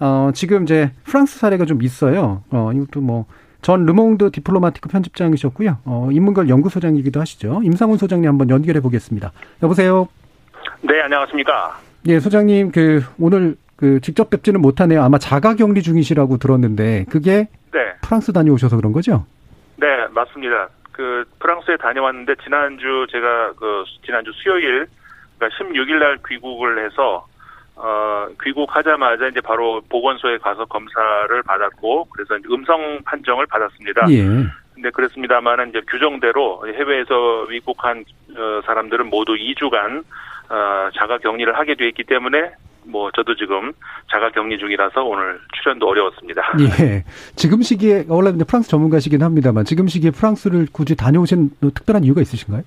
[0.00, 2.42] 어, 지금 이제 프랑스 사례가 좀 있어요.
[2.50, 3.26] 어, 이것도 뭐,
[3.62, 5.78] 전 르몽드 디플로마티크 편집장이셨고요.
[5.84, 7.60] 어, 인문결 연구소장이기도 하시죠.
[7.64, 9.32] 임상훈 소장님 한번 연결해 보겠습니다.
[9.62, 10.08] 여보세요?
[10.82, 11.78] 네, 안녕하십니까.
[12.06, 15.02] 예, 소장님, 그, 오늘 그 직접 뵙지는 못하네요.
[15.02, 17.94] 아마 자가 격리 중이시라고 들었는데, 그게 네.
[18.02, 19.24] 프랑스 다녀오셔서 그런 거죠?
[19.76, 20.68] 네, 맞습니다.
[20.94, 24.86] 그 프랑스에 다녀왔는데 지난주 제가 그 지난주 수요일
[25.36, 27.26] 그러니까 16일 날 귀국을 해서
[27.76, 34.06] 어 귀국하자마자 이제 바로 보건소에 가서 검사를 받았고 그래서 음성 판정을 받았습니다.
[34.10, 34.24] 예.
[34.74, 38.04] 근데 그렇습니다만은 이제 규정대로 해외에서 위국한
[38.36, 40.04] 어, 사람들은 모두 2주간
[40.50, 42.52] 어, 자가 격리를 하게 돼 있기 때문에
[42.86, 43.72] 뭐 저도 지금
[44.10, 46.42] 자가 격리 중이라서 오늘 출연도 어려웠습니다.
[46.80, 47.04] 예.
[47.34, 52.62] 지금 시기에 원래 이제 프랑스 전문가시긴 합니다만 지금 시기에 프랑스를 굳이 다녀오신 특별한 이유가 있으신가요?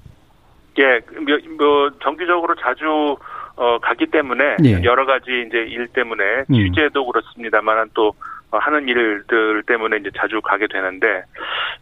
[0.79, 3.17] 예, 뭐, 뭐 정기적으로 자주
[3.57, 4.83] 어, 가기 때문에 예.
[4.83, 6.53] 여러 가지 이제 일 때문에 음.
[6.53, 8.13] 취재도 그렇습니다만은 또
[8.51, 11.23] 하는 일들 때문에 이제 자주 가게 되는데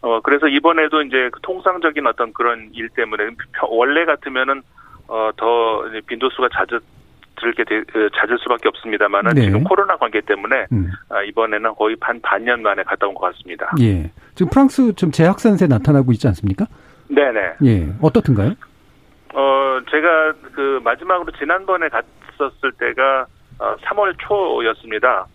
[0.01, 3.23] 어 그래서 이번에도 이제 그 통상적인 어떤 그런 일 때문에
[3.69, 4.63] 원래 같으면은
[5.07, 6.81] 어더 빈도수가 잦았
[7.37, 9.41] 들게 되, 그, 잦을 수밖에 없습니다만은 네.
[9.41, 10.89] 지금 코로나 관계 때문에 음.
[11.09, 13.69] 아, 이번에는 거의 반 반년 만에 갔다 온 것 같습니다.
[13.81, 14.09] 예.
[14.33, 16.65] 지금 프랑스 좀 재확산세 나타나고 있지 않습니까?
[17.09, 17.39] 네네.
[17.65, 17.89] 예.
[18.01, 18.53] 어떻든가요?
[19.37, 23.27] 어 제가 그 마지막으로 지난번에 갔었을 때가
[23.59, 25.27] 어, 3월 초였습니다.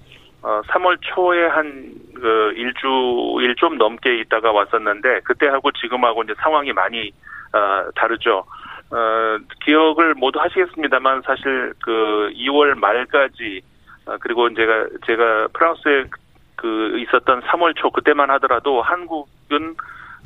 [0.42, 7.12] 어, 3월 초에 한 그 일주일 좀 넘게 있다가 왔었는데 그때하고 지금하고 이제 상황이 많이
[7.52, 8.44] 어, 다르죠.
[8.90, 13.62] 어, 기억을 모두 하시겠습니다만 사실 그 2월 말까지
[14.06, 16.04] 어, 그리고 제가 제가 프랑스에
[16.56, 19.76] 그 있었던 3월 초 그때만 하더라도 한국은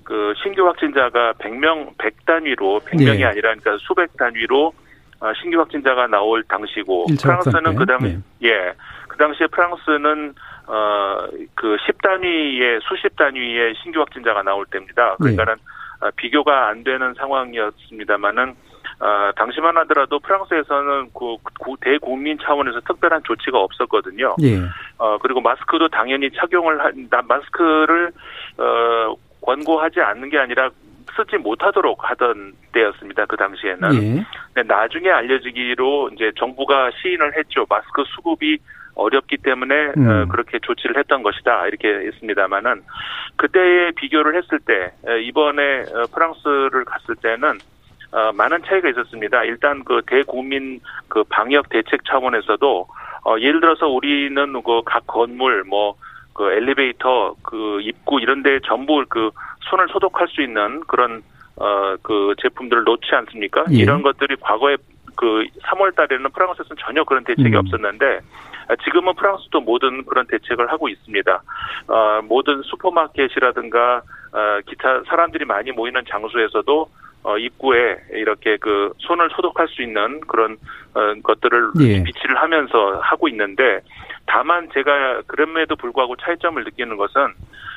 [0.05, 3.24] 그 신규 확진자가 100명 100단위로 100명이 네.
[3.24, 4.72] 아니라 그러니까 수백 단위로
[5.20, 8.18] 어, 신규 확진자가 나올 당시고 프랑스는 그당 네.
[8.42, 8.74] 예.
[9.09, 10.34] 그 당시에 프랑스는
[10.66, 15.16] 어그 10단위의 수십 단위의 신규 확진자가 나올 때입니다.
[15.16, 15.62] 그러니까는 네.
[16.00, 18.55] 아, 비교가 안 되는 상황이었습니다만은
[19.00, 21.36] 어, 당시만 하더라도 프랑스에서는 그
[21.80, 24.36] 대국민 차원에서 특별한 조치가 없었거든요.
[24.42, 24.61] 예.
[24.98, 28.12] 어, 그리고 마스크도 당연히 착용을 한, 마스크를
[28.59, 29.14] 어,
[29.45, 30.70] 권고하지 않는 게 아니라
[31.16, 33.26] 쓰지 못하도록 하던 때였습니다.
[33.26, 33.95] 그 당시에는.
[33.95, 34.24] 예.
[34.53, 37.66] 근데 나중에 알려지기로 이제 정부가 시인을 했죠.
[37.68, 38.59] 마스크 수급이
[38.97, 40.09] 어렵기 때문에 음.
[40.09, 42.82] 어, 그렇게 조치를 했던 것이다 이렇게 했습니다만은
[43.36, 44.92] 그때에 비교를 했을 때
[45.22, 47.59] 이번에 어, 프랑스를 갔을 때는
[48.12, 49.42] 어, 많은 차이가 있었습니다.
[49.45, 52.86] 일단 그 대국민 그 방역 대책 차원에서도
[53.24, 55.97] 어, 예를 들어서 우리는 그 각 건물 뭐
[56.35, 59.30] 그 엘리베이터 그 입구 이런 데 전부 그
[59.70, 61.22] 손을 소독할 수 있는 그런
[61.57, 63.64] 어 그 제품들을 놓지 않습니까?
[63.72, 63.76] 예.
[63.76, 64.76] 이런 것들이 과거에
[65.16, 67.57] 그 3월 달에는 프랑스에서는 전혀 그런 대책이 음.
[67.57, 68.20] 없었는데
[68.68, 71.43] 아, 지금은 프랑스도 모든 그런 대책을 하고 있습니다.
[71.89, 76.89] 어, 모든 슈퍼마켓이라든가 어, 기타 사람들이 많이 모이는 장소에서도
[77.25, 80.59] 어, 입구에 이렇게 그 손을 소독할 수 있는 그런
[80.93, 82.03] 어, 것들을 예.
[82.03, 83.81] 비치를 하면서 하고 있는데
[84.27, 87.35] 다만 제가 그럼에도 불구하고 차이점을 느끼는 것은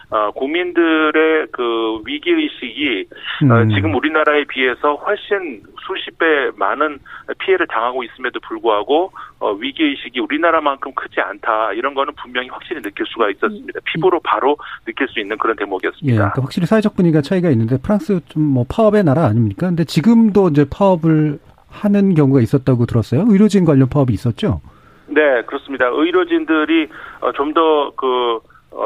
[0.10, 3.08] 어, 국민들의 그 위기 의식이
[3.52, 3.70] 어, 음.
[3.70, 7.00] 지금 우리나라에 비해서 훨씬 수십 배 많은
[7.40, 13.06] 피해를 당하고 있음에도 불구하고 어, 위기 의식이 우리나라만큼 크지 않다 이런 거는 분명히 확실히 느낄
[13.06, 13.80] 수가 있었습니다.
[13.86, 16.16] 피부로 바로 느낄 수 있는 그런 예, 대목이었습니다.
[16.18, 19.68] 그러니까 확실히 사회적 분위기가 차이가 있는데 프랑스 좀 뭐 파업의 나라 아닙니까?
[19.68, 21.40] 근데 지금도 이제 파업을
[21.70, 23.26] 하는 경우가 있었다고 들었어요.
[23.28, 24.62] 의료진 관련 파업이 있었죠.
[25.08, 25.86] 네, 그렇습니다.
[25.88, 26.88] 의료진들이
[27.22, 28.40] 어, 좀더그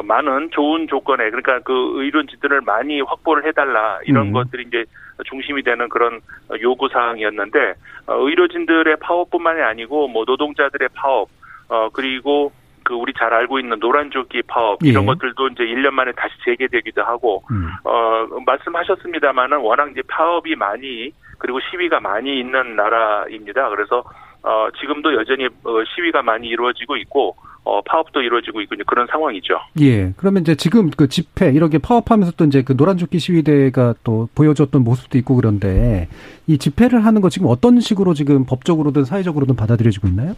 [0.04, 4.34] 많은 좋은 조건에 그러니까 그 의료진 들을 많이 확보를 해달라 이런 음.
[4.34, 4.86] 것들이 이제
[5.26, 6.22] 중심이 되는 그런
[6.62, 7.74] 요구 사항이었는데
[8.08, 11.30] 어, 의료진들의 파업뿐만이 아니고 뭐 노동자들의 파업
[11.70, 12.52] 어 그리고
[12.84, 15.08] 그 우리 잘 알고 있는 노란조끼 파업 이런 예.
[15.08, 17.70] 것들도 이제 1년 만에 다시 재개되기도 하고 음.
[17.84, 23.70] 어 말씀하셨습니다마는 워낙 이제 파업이 많이 그리고 시위가 많이 있는 나라입니다.
[23.70, 24.04] 그래서
[24.44, 29.54] 어 지금도 여전히 어, 시위가 많이 이루어지고 있고 어 파업도 이루어지고 이제 그런 상황이죠.
[29.82, 30.14] 예.
[30.18, 35.18] 그러면 이제 지금 그 집회 이렇게 파업하면서 또 이제 그 노란조끼 시위대가 또 보여줬던 모습도
[35.20, 36.08] 있고 그런데
[36.48, 40.36] 이 집회를 하는 거 지금 어떤 식으로 지금 법적으로든 사회적으로든 받아들여지고 있나요?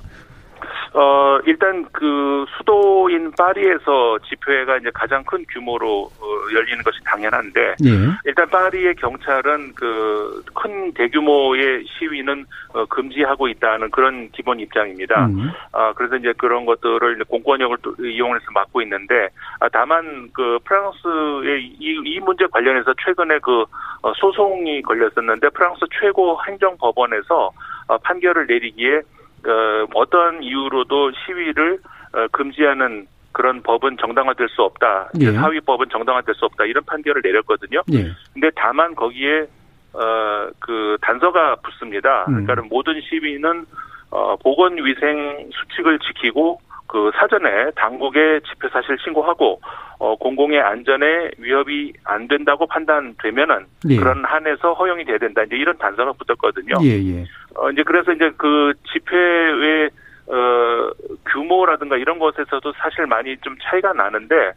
[0.93, 7.89] 어, 일단 그 수도인 파리에서 집회가 이제 가장 큰 규모로 어, 열리는 것이 당연한데 예.
[8.25, 15.25] 일단 파리의 경찰은 그 큰 대규모의 시위는 어, 금지하고 있다는 그런 기본 입장입니다.
[15.25, 15.51] 음.
[15.71, 19.29] 아, 그래서 이제 그런 것들을 이제 공권력을 또 이용해서 막고 있는데,
[19.59, 23.65] 아, 다만 그 프랑스의 이, 이 문제 관련해서 최근에 그
[24.01, 27.51] 어, 소송이 걸렸었는데 프랑스 최고 행정법원에서
[27.87, 29.01] 어, 판결을 내리기에
[29.47, 31.79] 어, 어떤 이유로도 시위를
[32.13, 35.09] 어, 금지하는 그런 법은 정당화될 수 없다.
[35.19, 35.31] 예.
[35.31, 36.65] 사위법은 정당화될 수 없다.
[36.65, 37.81] 이런 판결을 내렸거든요.
[37.91, 38.11] 예.
[38.33, 39.47] 근데 다만 거기에
[39.93, 42.25] 어 그 단서가 붙습니다.
[42.29, 42.45] 음.
[42.45, 43.65] 그러니까 모든 시위는
[44.11, 46.59] 어 보건 위생 수칙을 지키고
[46.93, 49.59] 그 사전에 당국에 집회 사실 신고하고
[49.97, 53.95] 어 공공의 안전에 위협이 안 된다고 판단되면은 예.
[53.97, 55.41] 그런 한에서 허용이 돼야 된다.
[55.41, 56.75] 이제 이런 단서가 붙었거든요.
[56.83, 57.25] 예, 예.
[57.55, 59.89] 어, 이제 그래서 이제 그 집회의
[60.27, 60.91] 어,
[61.31, 64.51] 규모라든가 이런 것에서도 사실 많이 좀 차이가 나는데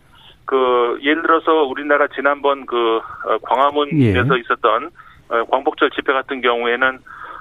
[0.44, 4.40] 그 예를 들어서 우리나라 지난번 그 어, 광화문에서 예.
[4.40, 4.90] 있었던
[5.30, 6.98] 어, 광복절 집회 같은 경우에는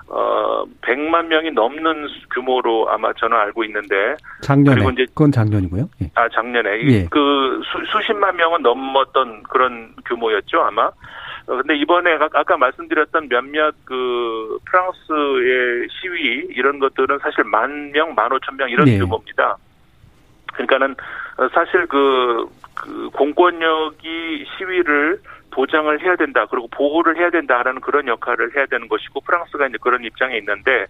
[0.08, 4.76] 어 100만 명이 넘는 규모로 아마 저는 알고 있는데 작년에.
[4.76, 5.89] 그리고 이제 그건 작년이고요.
[6.03, 6.12] 예.
[6.16, 7.08] 아 작년에 예.
[7.10, 10.91] 그 수, 수십만 명은 넘었던 그런 규모였죠 아마.
[11.47, 18.14] 어, 근데 이번에 아- 아까 말씀드렸던 몇몇 그 프랑스의 시위 이런 것들은 사실 만 명,
[18.16, 18.97] 만 오천 명 이런 네.
[18.97, 19.58] 규모입니다.
[20.53, 20.95] 그러니까는
[21.38, 25.20] 어, 사실 그, 그 공권력이 시위를
[25.56, 30.03] 보장을 해야 된다 그리고 보호를 해야 된다라는 그런 역할을 해야 되는 것이고 프랑스가 이제 그런
[30.03, 30.86] 입장에 있는데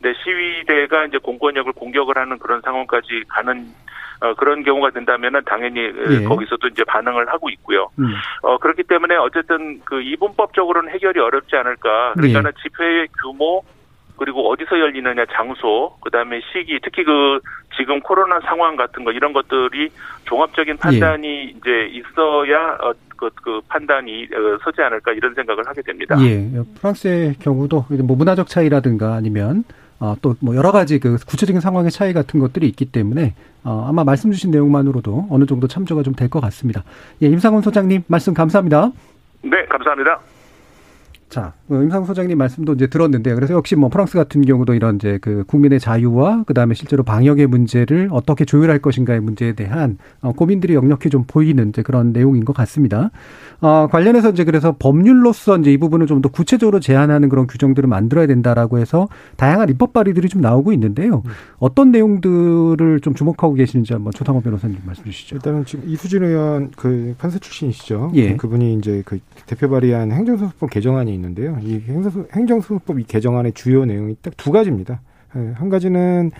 [0.00, 3.66] 근데 시위대가 이제 공권력을 공격을 하는 그런 상황까지 가는
[4.20, 6.24] 어, 그런 경우가 된다면은 당연히 어, 예.
[6.24, 7.90] 거기서도 이제 반응을 하고 있고요.
[7.98, 8.14] 음.
[8.42, 12.14] 어, 그렇기 때문에 어쨌든 그 이분법적으로는 해결이 어렵지 않을까.
[12.14, 13.62] 그러니까는 집회의 규모,
[14.16, 17.40] 그리고 어디서 열리느냐 장소, 그다음에 시기, 특히 그
[17.76, 19.90] 지금 코로나 상황 같은 거 이런 것들이
[20.24, 26.16] 종합적인 판단이 이제 있어야 어, 그, 그 판단이 어, 서지 않을까 이런 생각을 하게 됩니다.
[26.20, 26.50] 예.
[26.80, 29.64] 프랑스의 경우도 뭐 문화적 차이라든가 아니면
[29.98, 34.30] 어, 또뭐 여러 가지 그 구체적인 상황의 차이 같은 것들이 있기 때문에 어, 아마 말씀
[34.30, 36.82] 주신 내용만으로도 어느 정도 참조가 좀 될 것 같습니다.
[37.22, 38.90] 예, 임상훈 소장님 말씀 감사합니다.
[39.42, 40.20] 네, 감사합니다.
[41.28, 43.34] 자, 그 임상훈 소장님 말씀도 이제 들었는데요.
[43.34, 47.48] 그래서 역시 뭐 프랑스 같은 경우도 이런 이제 그 국민의 자유와 그 다음에 실제로 방역의
[47.48, 52.54] 문제를 어떻게 조율할 것인가의 문제에 대한 어, 고민들이 역력히 좀 보이는 이제 그런 내용인 것
[52.54, 53.10] 같습니다.
[53.60, 58.26] 어, 관련해서 이제 그래서 법률로서 이제 이 부분을 좀 더 구체적으로 제한하는 그런 규정들을 만들어야
[58.26, 59.06] 된다라고 해서
[59.36, 61.22] 다양한 입법 발의들이 좀 나오고 있는데요.
[61.58, 65.36] 어떤 내용들을 좀 주목하고 계시는지 한번 조상호 변호사님 말씀 주시죠.
[65.36, 68.12] 일단은 지금 이수진 의원 그 판사 출신이시죠.
[68.14, 68.36] 예.
[68.36, 71.58] 그분이 이제 그 대표 발의한 행정소송법 개정안이 있는데요.
[71.62, 75.00] 이 행정소- 행정소송법 이 개정안의 주요 내용이 딱 두 가지입니다.
[75.36, 76.30] 예, 한 가지는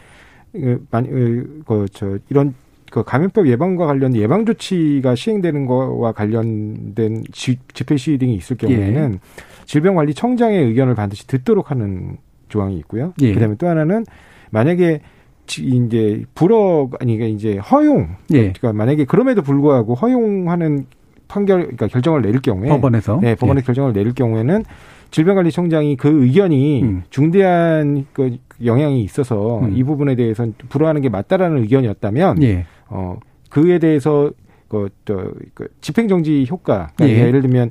[0.53, 2.55] 그 많이 그, 저 이런
[2.91, 9.15] 그 감염법 예방과 관련 예방 조치가 시행되는 거와 관련된 지, 집회 시위 등이 있을 경우에는
[9.15, 9.65] 예.
[9.67, 12.17] 질병관리청장의 의견을 반드시 듣도록 하는
[12.49, 13.13] 조항이 있고요.
[13.21, 13.35] 예.
[13.35, 14.05] 그다음에 또 하나는
[14.51, 15.01] 만약에
[15.49, 18.39] 이제 불허 아니 그러니까 이제 허용 예.
[18.53, 20.87] 그러니까 만약에 그럼에도 불구하고 허용하는
[21.29, 23.67] 판결 그러니까 결정을 내릴 경우에 법원에서 네, 법원의 예.
[23.67, 24.65] 결정을 내릴 경우에는
[25.11, 27.03] 질병관리청장이 그 의견이 음.
[27.11, 29.77] 중대한 그 영향이 있어서 음.
[29.77, 32.67] 이 부분에 대해서 불허하는 게 맞다라는 의견이었다면 예.
[32.89, 33.19] 어
[33.51, 34.31] 그에 대해서
[34.69, 37.27] 그저 그 집행정지 효과 그러니까 예.
[37.27, 37.71] 예를 들면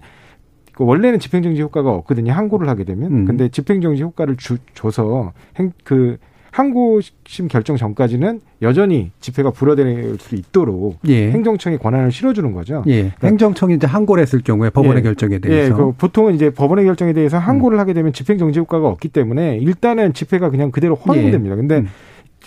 [0.75, 2.33] 그 원래는 집행정지 효과가 없거든요.
[2.33, 3.11] 항고를 하게 되면.
[3.11, 3.25] 음.
[3.25, 6.17] 근데 집행정지 효과를 주, 줘서 행, 그
[6.55, 11.29] 항고심 결정 전까지는 여전히 집회가 불어될 수 있도록 예.
[11.29, 12.81] 행정청에 권한을 실어주는 거죠.
[12.87, 13.01] 예.
[13.01, 15.01] 그러니까 행정청이 이제 항고를 했을 경우에 법원의 예.
[15.01, 15.73] 결정에 대해서.
[15.73, 15.75] 예.
[15.75, 17.79] 그 보통은 이제 법원의 결정에 대해서 항고를 음.
[17.81, 21.55] 하게 되면 집행정지 효과가 없기 때문에 일단은 집회가 그냥 그대로 허용됩니다.
[21.55, 21.57] 예.
[21.57, 21.87] 근데 음.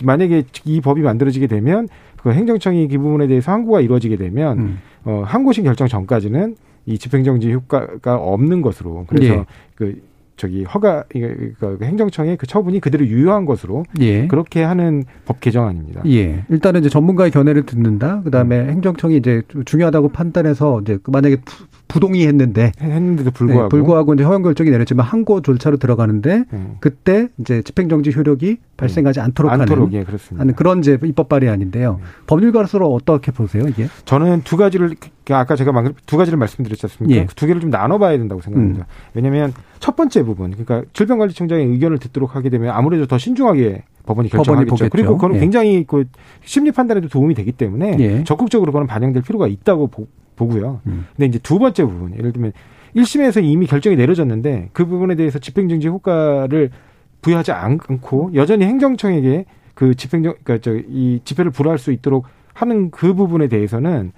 [0.03, 1.87] 만약에 이 법이 만들어지게 되면
[2.17, 4.79] 그 행정청이 그 부분에 대해서 항고가 이루어지게 되면 음.
[5.05, 6.55] 어, 항고심 결정 전까지는
[6.87, 9.45] 이 집행정지 효과가 없는 것으로 그래서 예.
[9.75, 10.01] 그
[10.39, 14.25] 저기 허가 그 행정청의 그 처분이 그대로 유효한 것으로 예.
[14.27, 16.01] 그렇게 하는 법 개정안입니다.
[16.07, 16.45] 예.
[16.47, 18.21] 일단은 이제 전문가의 견해를 듣는다.
[18.23, 18.69] 그다음에 음.
[18.69, 21.41] 행정청이 이제 중요하다고 판단해서 이제 그 만약에
[21.89, 26.75] 부동의했는데 했는데도 불구하고 네, 불구하고 이제 허용 결정이 내렸지만 항고 절차로 들어가는데 음.
[26.79, 29.25] 그때 이제 집행정지 효력이 발생하지 음.
[29.25, 30.05] 않도록, 않도록 하는, 예,
[30.37, 31.99] 하는 그런 이제 입법 발의안인데요.
[31.99, 32.05] 음.
[32.27, 33.87] 법률가로서 어떻게 보세요 이게?
[34.05, 34.95] 저는 두 가지를
[35.33, 35.71] 아까 제가
[36.05, 37.21] 두 가지를 말씀드렸지 않습니까?
[37.21, 37.27] 예.
[37.35, 38.85] 두 개를 좀 나눠봐야 된다고 생각합니다.
[38.89, 39.11] 음.
[39.13, 44.69] 왜냐하면 첫 번째 부분, 그러니까 질병관리청장의 의견을 듣도록 하게 되면 아무래도 더 신중하게 법원이 결정하겠죠.
[44.75, 45.39] 법원이 그리고 그건 예.
[45.39, 46.05] 굉장히 그
[46.43, 48.23] 심리 판단에도 도움이 되기 때문에 예.
[48.23, 50.81] 적극적으로 그건 반영될 필요가 있다고 보, 보고요.
[50.87, 51.05] 음.
[51.15, 52.53] 근데 이제 두 번째 부분, 예를 들면
[52.95, 56.71] 1심에서 이미 결정이 내려졌는데 그 부분에 대해서 집행정지 효과를
[57.21, 63.13] 부여하지 않고 여전히 행정청에게 그 집행정 그러니까 저 이 집회를 불허할 수 있도록 하는 그
[63.13, 64.11] 부분에 대해서는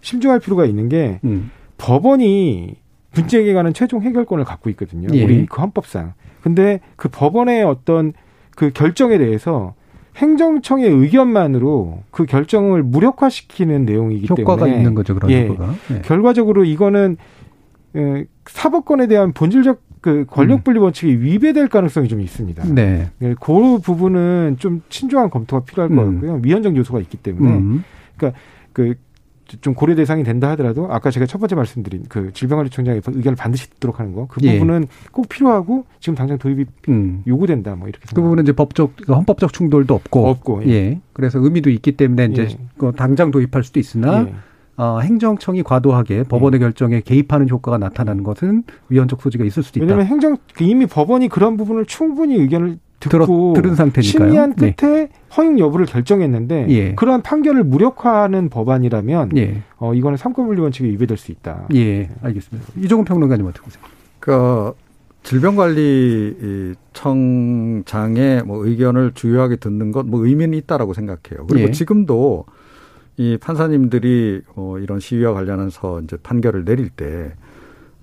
[0.00, 1.50] 심중할 필요가 있는 게 음.
[1.78, 2.76] 법원이
[3.14, 5.08] 문제에 관한 최종 해결권을 갖고 있거든요.
[5.12, 5.24] 예.
[5.24, 6.14] 우리 그 헌법상.
[6.42, 8.12] 근데 그 법원의 어떤
[8.54, 9.74] 그 결정에 대해서
[10.16, 15.14] 행정청의 의견만으로 그 결정을 무력화시키는 내용이기 효과가 때문에 효과가 있는 거죠.
[15.14, 15.74] 그런 예, 효과가.
[15.92, 16.00] 예.
[16.02, 17.16] 결과적으로 이거는
[18.46, 22.64] 사법권에 대한 본질적 그 권력 분리 원칙이 위배될 가능성이 좀 있습니다.
[22.72, 23.10] 네.
[23.22, 25.96] 예, 그 부분은 좀 친중한 검토가 필요할 음.
[25.96, 26.40] 것 같고요.
[26.42, 27.50] 위헌적 요소가 있기 때문에.
[27.50, 27.84] 음.
[28.16, 28.38] 그러니까
[28.72, 28.94] 그
[29.60, 34.00] 좀 고려 대상이 된다 하더라도 아까 제가 첫 번째 말씀드린 그 질병관리청장의 의견을 반드시 듣도록
[34.00, 35.08] 하는 거 그 부분은 예.
[35.12, 37.22] 꼭 필요하고 지금 당장 도입이 음.
[37.26, 40.70] 요구된다 뭐 이렇게 그 부분은 이제 법적 그러니까 헌법적 충돌도 없고 없고 예.
[40.70, 41.00] 예.
[41.12, 42.58] 그래서 의미도 있기 때문에 이제 예.
[42.76, 44.34] 그 당장 도입할 수도 있으나 예.
[44.78, 46.64] 어, 행정청이 과도하게 법원의 예.
[46.64, 49.84] 결정에 개입하는 효과가 나타나는 것은 위헌적 소지가 있을 수도 있다.
[49.86, 54.02] 왜냐하면 행정 이미 법원이 그런 부분을 충분히 의견을 듣고 들은 상태니까요.
[54.28, 54.74] 심의한 네.
[54.74, 55.08] 끝에 네.
[55.36, 56.94] 허용 여부를 결정했는데 예.
[56.94, 59.62] 그러한 판결을 무력화하는 법안이라면 예.
[59.78, 61.66] 어, 이거는 삼권분리 원칙에 위배될 수 있다.
[61.74, 62.72] 예, 알겠습니다.
[62.78, 63.82] 이종훈 평론가님 어떻게 보세요?
[64.20, 64.72] 그
[67.04, 71.46] 질병관리청장의 뭐 의견을 주요하게 듣는 것 뭐 의미는 있다라고 생각해요.
[71.48, 71.70] 그리고 예.
[71.72, 72.44] 지금도
[73.16, 77.32] 이 판사님들이 어 이런 시위와 관련해서 이제 판결을 내릴 때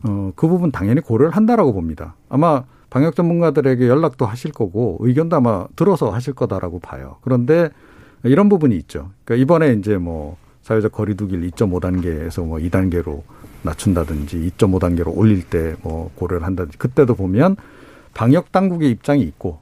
[0.06, 2.16] 어, 그 부분 당연히 고려를 한다라고 봅니다.
[2.30, 2.64] 아마
[2.94, 7.18] 방역 전문가들에게 연락도 하실 거고 의견도 아마 들어서 하실 거다라고 봐요.
[7.22, 7.72] 그런데
[8.22, 9.10] 이런 부분이 있죠.
[9.26, 13.24] 그러니까 이번에 이제 뭐 사회적 거리두기를 2.5단계에서 뭐 2단계로
[13.64, 17.56] 낮춘다든지 2.5단계로 올릴 때 뭐 고려를 한다든지 그때도 보면
[18.14, 19.58] 방역 당국의 입장이 있고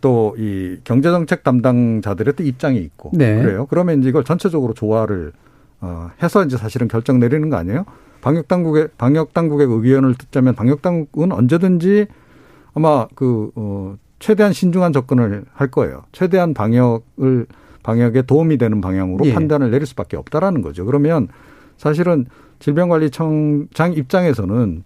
[0.00, 3.42] 또 이 경제정책 담당자들의 또 입장이 있고 네.
[3.42, 3.66] 그래요.
[3.66, 5.32] 그러면 이제 이걸 전체적으로 조화를
[5.82, 7.84] 어 해서 이제 사실은 결정 내리는 거 아니에요?
[8.22, 12.06] 방역 당국의 방역 당국의 의견을 듣자면 방역 당국은 언제든지
[12.74, 16.04] 아마 그, 어, 최대한 신중한 접근을 할 거예요.
[16.12, 17.46] 최대한 방역을,
[17.82, 19.34] 방역에 도움이 되는 방향으로 예.
[19.34, 20.84] 판단을 내릴 수밖에 없다라는 거죠.
[20.84, 21.28] 그러면
[21.76, 22.26] 사실은
[22.60, 24.84] 질병관리청장 입장에서는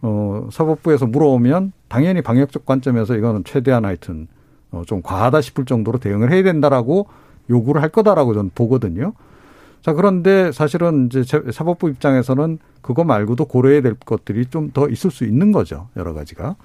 [0.00, 4.28] 어, 사법부에서 물어오면 당연히 방역적 관점에서 이거는 최대한 하여튼
[4.70, 7.06] 어, 좀 과하다 싶을 정도로 대응을 해야 된다라고
[7.50, 9.12] 요구를 할 거다라고 저는 보거든요.
[9.82, 11.22] 자, 그런데 사실은 이제
[11.52, 15.88] 사법부 입장에서는 그거 말고도 고려해야 될 것들이 좀 더 있을 수 있는 거죠.
[15.96, 16.56] 여러 가지가.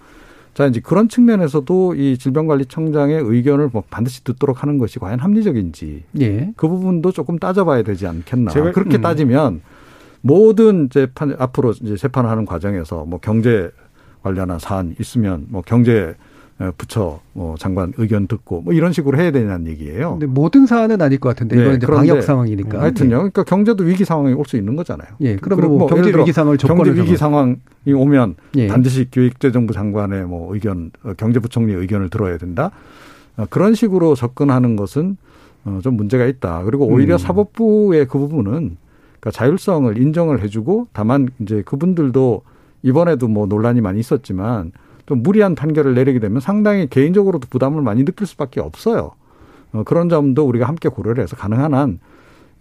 [0.54, 6.54] 자, 이제 그런 측면에서도 이 질병관리청장의 의견을 뭐 반드시 듣도록 하는 것이 과연 합리적인지 예.
[6.56, 8.52] 그 부분도 조금 따져봐야 되지 않겠나.
[8.52, 9.02] 제가, 그렇게 음.
[9.02, 9.62] 따지면
[10.22, 13.72] 모든 재판 앞으로 이제 재판하는 과정에서 뭐 경제
[14.22, 16.16] 관련한 사안 있으면 뭐 경제
[16.78, 20.12] 부처 뭐 장관 의견 듣고 뭐 이런 식으로 해야 되냐는 얘기예요.
[20.12, 22.80] 근데 모든 사안은 아닐 것 같은데 이건 네, 이제 방역 상황이니까.
[22.82, 23.10] 하여튼요.
[23.18, 25.10] 그러니까 경제도 위기 상황이 올 수 있는 거잖아요.
[25.22, 25.36] 예.
[25.38, 27.56] 그럼 뭐, 뭐 경제 위기 상황을 경제 위기 상황이
[27.88, 28.68] 오면 예.
[28.68, 32.72] 반드시 교육재정부 장관의 뭐 의견, 어, 경제부총리 의견을 들어야 된다.
[33.38, 35.18] 어, 그런 식으로 접근하는 것은
[35.66, 36.64] 어, 좀 문제가 있다.
[36.64, 37.18] 그리고 오히려 음.
[37.18, 38.78] 사법부의 그 부분은
[39.20, 42.42] 그러니까 자율성을 인정을 해주고 다만 이제 그분들도
[42.84, 44.72] 이번에도 뭐 논란이 많이 있었지만
[45.06, 49.12] 좀 무리한 판결을 내리게 되면 상당히 개인적으로도 부담을 많이 느낄 수밖에 없어요.
[49.74, 52.00] 어, 그런 점도 우리가 함께 고려를 해서 가능한 한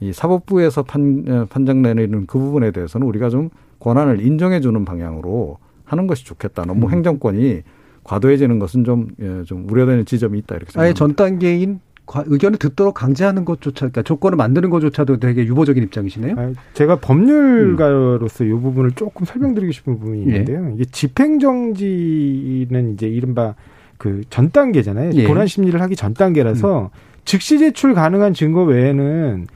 [0.00, 5.58] 이 사법부에서 판, 어, 판정 내리는 그 부분에 대해서는 우리가 좀 권한을 인정해 주는 방향으로
[5.84, 6.64] 하는 것이 좋겠다.
[6.64, 6.90] 너무 음.
[6.90, 7.62] 행정권이
[8.02, 10.56] 과도해지는 것은 좀, 예, 좀 우려되는 지점이 있다.
[10.56, 10.98] 이렇게 아예 생각합니다.
[10.98, 11.91] 전 단계인 과-
[12.26, 16.34] 의견을 듣도록 강제하는 것조차, 그러니까 조건을 만드는 것조차도 되게 유보적인 입장이시네요.
[16.36, 20.24] 아니, 제가 법률가로서 이 부분을 조금 설명드리고 싶은 부분이 예.
[20.24, 20.72] 있는데요.
[20.74, 23.54] 이게 집행정지는 이제 이른바
[23.98, 25.12] 그 전 단계잖아요.
[25.14, 25.26] 예.
[25.28, 26.90] 본안 심리를 하기 전 단계라서
[27.24, 29.46] 즉시 제출 가능한 증거 외에는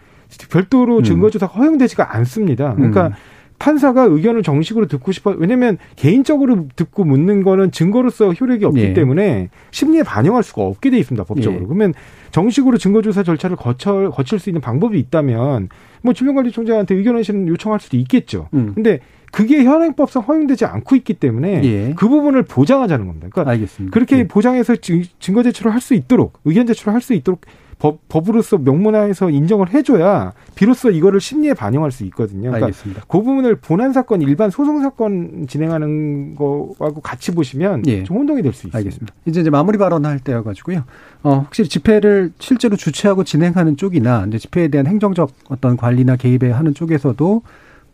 [0.50, 1.02] 별도로 음.
[1.02, 2.74] 증거 조사가 허용되지가 않습니다.
[2.74, 3.12] 그러니까 음.
[3.58, 8.92] 판사가 의견을 정식으로 듣고 싶어 왜냐면 개인적으로 듣고 묻는 거는 증거로서 효력이 없기 예.
[8.92, 11.66] 때문에 심리에 반영할 수가 없게 돼 있습니다 법적으로 예.
[11.66, 11.94] 그러면
[12.32, 15.68] 정식으로 증거조사 절차를 거쳐 거칠 수 있는 방법이 있다면
[16.02, 18.72] 뭐 질병관리청장한테 의견 회신을 요청할 수도 있겠죠 음.
[18.74, 19.00] 근데
[19.32, 21.94] 그게 현행법상 허용되지 않고 있기 때문에 예.
[21.96, 23.92] 그 부분을 보장하자는 겁니다 그러니까 알겠습니다.
[23.92, 24.28] 그렇게 예.
[24.28, 27.40] 보장해서 증- 증거 제출을 할 수 있도록 의견 제출을 할 수 있도록
[27.78, 32.50] 법, 법으로서 명문화해서 인정을 해줘야 비로소 이거를 심리에 반영할 수 있거든요.
[32.50, 33.02] 그러니까 알겠습니다.
[33.06, 38.02] 그 부분을 본안 사건, 일반 소송 사건 진행하는 거하고 같이 보시면 예.
[38.04, 38.78] 좀 혼동이 될 수 있습니다.
[38.78, 39.14] 알겠습니다.
[39.26, 40.84] 이제 이제 마무리 발언할 때여가지고요.
[41.22, 46.72] 어, 확실히 집회를 실제로 주최하고 진행하는 쪽이나 이제 집회에 대한 행정적 어떤 관리나 개입에 하는
[46.72, 47.42] 쪽에서도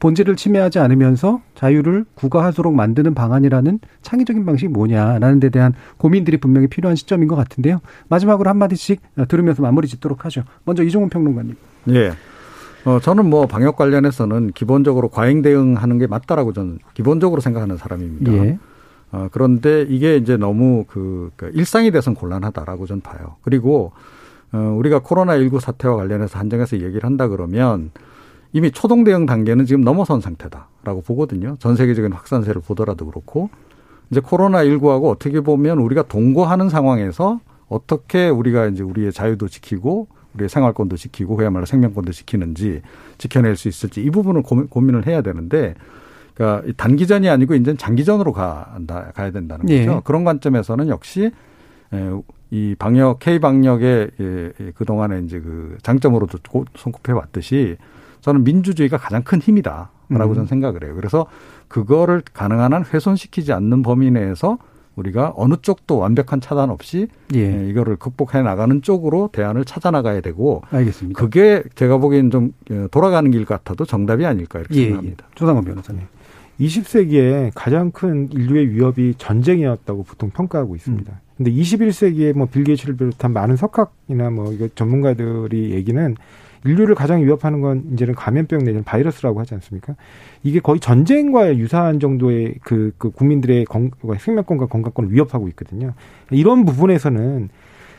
[0.02, 6.96] 본질을 침해하지 않으면서 자유를 구가하도록 만드는 방안이라는 창의적인 방식이 뭐냐라는 데 대한 고민들이 분명히 필요한
[6.96, 7.80] 시점인 것 같은데요.
[8.08, 10.42] 마지막으로 한마디씩 들으면서 마무리 짓도록 하죠.
[10.64, 11.54] 먼저 이종훈 평론가님.
[11.90, 12.14] 예.
[12.84, 18.32] 어, 저는 뭐 방역 관련해서는 기본적으로 과잉 대응하는 게 맞다라고 저는 기본적으로 생각하는 사람입니다.
[18.32, 18.58] 예.
[19.12, 23.36] 어, 그런데 이게 이제 너무 그, 그 일상이 돼선 곤란하다라고 저는 봐요.
[23.42, 23.92] 그리고
[24.50, 27.92] 어, 우리가 코로나19 사태와 관련해서 한정해서 얘기를 한다 그러면
[28.52, 31.56] 이미 초동 대응 단계는 지금 넘어선 상태다라고 보거든요.
[31.58, 33.48] 전 세계적인 확산세를 보더라도 그렇고
[34.10, 40.96] 이제 코로나19하고 어떻게 보면 우리가 동거하는 상황에서 어떻게 우리가 이제 우리의 자유도 지키고 우리의 생활권도
[40.96, 42.82] 지키고 그야말로 생명권도 지키는지
[43.18, 45.74] 지켜낼 수 있을지 이 부분을 고민, 고민을 해야 되는데
[46.34, 48.66] 그러니까 이 단기전이 아니고 이제 장기전으로 가야
[49.14, 49.74] 가야 된다는 거죠.
[49.96, 50.00] 예.
[50.04, 51.30] 그런 관점에서는 역시
[51.94, 52.10] 에,
[52.50, 57.76] 이 방역 K 방역의 예, 예, 그 동안에 이제 그 장점으로도 고- 손꼽해 왔듯이
[58.22, 60.34] 저는 민주주의가 가장 큰 힘이다 라고 음.
[60.34, 60.94] 저는 생각을 해요.
[60.94, 61.26] 그래서
[61.68, 64.58] 그거를 가능한 한 훼손시키지 않는 범위 내에서
[64.94, 67.38] 우리가 어느 쪽도 완벽한 차단 없이 예.
[67.40, 71.18] 예, 이거를 극복해 나가는 쪽으로 대안을 찾아 나가야 되고 알겠습니다.
[71.18, 74.84] 그게 제가 보기엔 좀 예, 돌아가는 길 같아도 정답이 아닐까 이렇게 예, 예.
[74.86, 75.26] 생각합니다.
[75.34, 76.02] 조상원 변호사님.
[76.60, 81.10] 20세기에 가장 큰 인류의 위협이 전쟁이었다고 보통 평가하고 있습니다.
[81.38, 86.14] 근데 21세기에 뭐 빌 게이츠를 비롯한 많은 석학이나 뭐 이거 전문가들이 얘기는
[86.64, 89.94] 인류를 가장 위협하는 건 이제는 감염병 내지는 바이러스라고 하지 않습니까?
[90.42, 95.94] 이게 거의 전쟁과 유사한 정도의 그, 그 국민들의 건, 생명권과 건강권을 위협하고 있거든요.
[96.30, 97.48] 이런 부분에서는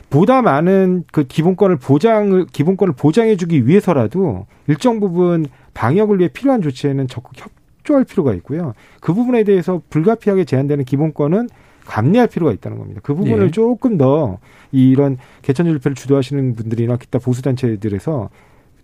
[0.09, 7.31] 보다 많은 그 기본권을 보장을 기본권을 보장해주기 위해서라도 일정 부분 방역을 위해 필요한 조치에는 적극
[7.35, 8.73] 협조할 필요가 있고요.
[9.01, 11.49] 그 부분에 대해서 불가피하게 제한되는 기본권은
[11.85, 13.01] 감내할 필요가 있다는 겁니다.
[13.03, 13.51] 그 부분을 예.
[13.51, 14.37] 조금 더
[14.71, 18.29] 이런 개천 집회를 주도하시는 분들이나 기타 보수 단체들에서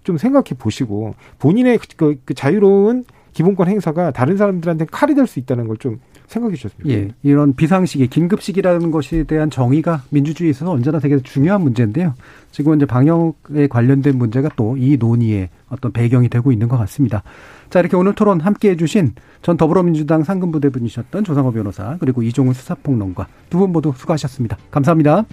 [0.04, 5.68] 좀 생각해 보시고 본인의 그, 그 자유로운 기본권 행사가 다른 사람들한테 칼이 될 수 있다는
[5.68, 11.18] 걸 좀 생각해 주셨으면 예, 이런 비상시기, 긴급시기라는 것에 대한 정의가 민주주의에 있어서 언제나 되게
[11.24, 12.14] 중요한 문제인데요.
[12.52, 17.24] 지금 이제 방역에 관련된 문제가 또 이 논의의 어떤 배경이 되고 있는 것 같습니다.
[17.72, 23.58] 자, 이렇게 오늘 토론 함께 해주신 전 더불어민주당 상근부대분이셨던 조상호 변호사, 그리고 이종훈 수사평론가 두
[23.58, 24.58] 분 모두 수고하셨습니다.
[24.70, 25.26] 감사합니다.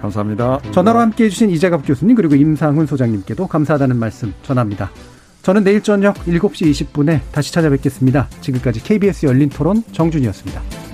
[0.00, 0.60] 감사합니다.
[0.72, 4.90] 전화로 함께 해주신 이재갑 교수님, 그리고 임상훈 소장님께도 감사하다는 말씀 전합니다.
[5.42, 8.28] 저는 내일 저녁 7시 20분에 다시 찾아뵙겠습니다.
[8.40, 10.87] 지금까지 KBS 열린 토론 정준이었습니다.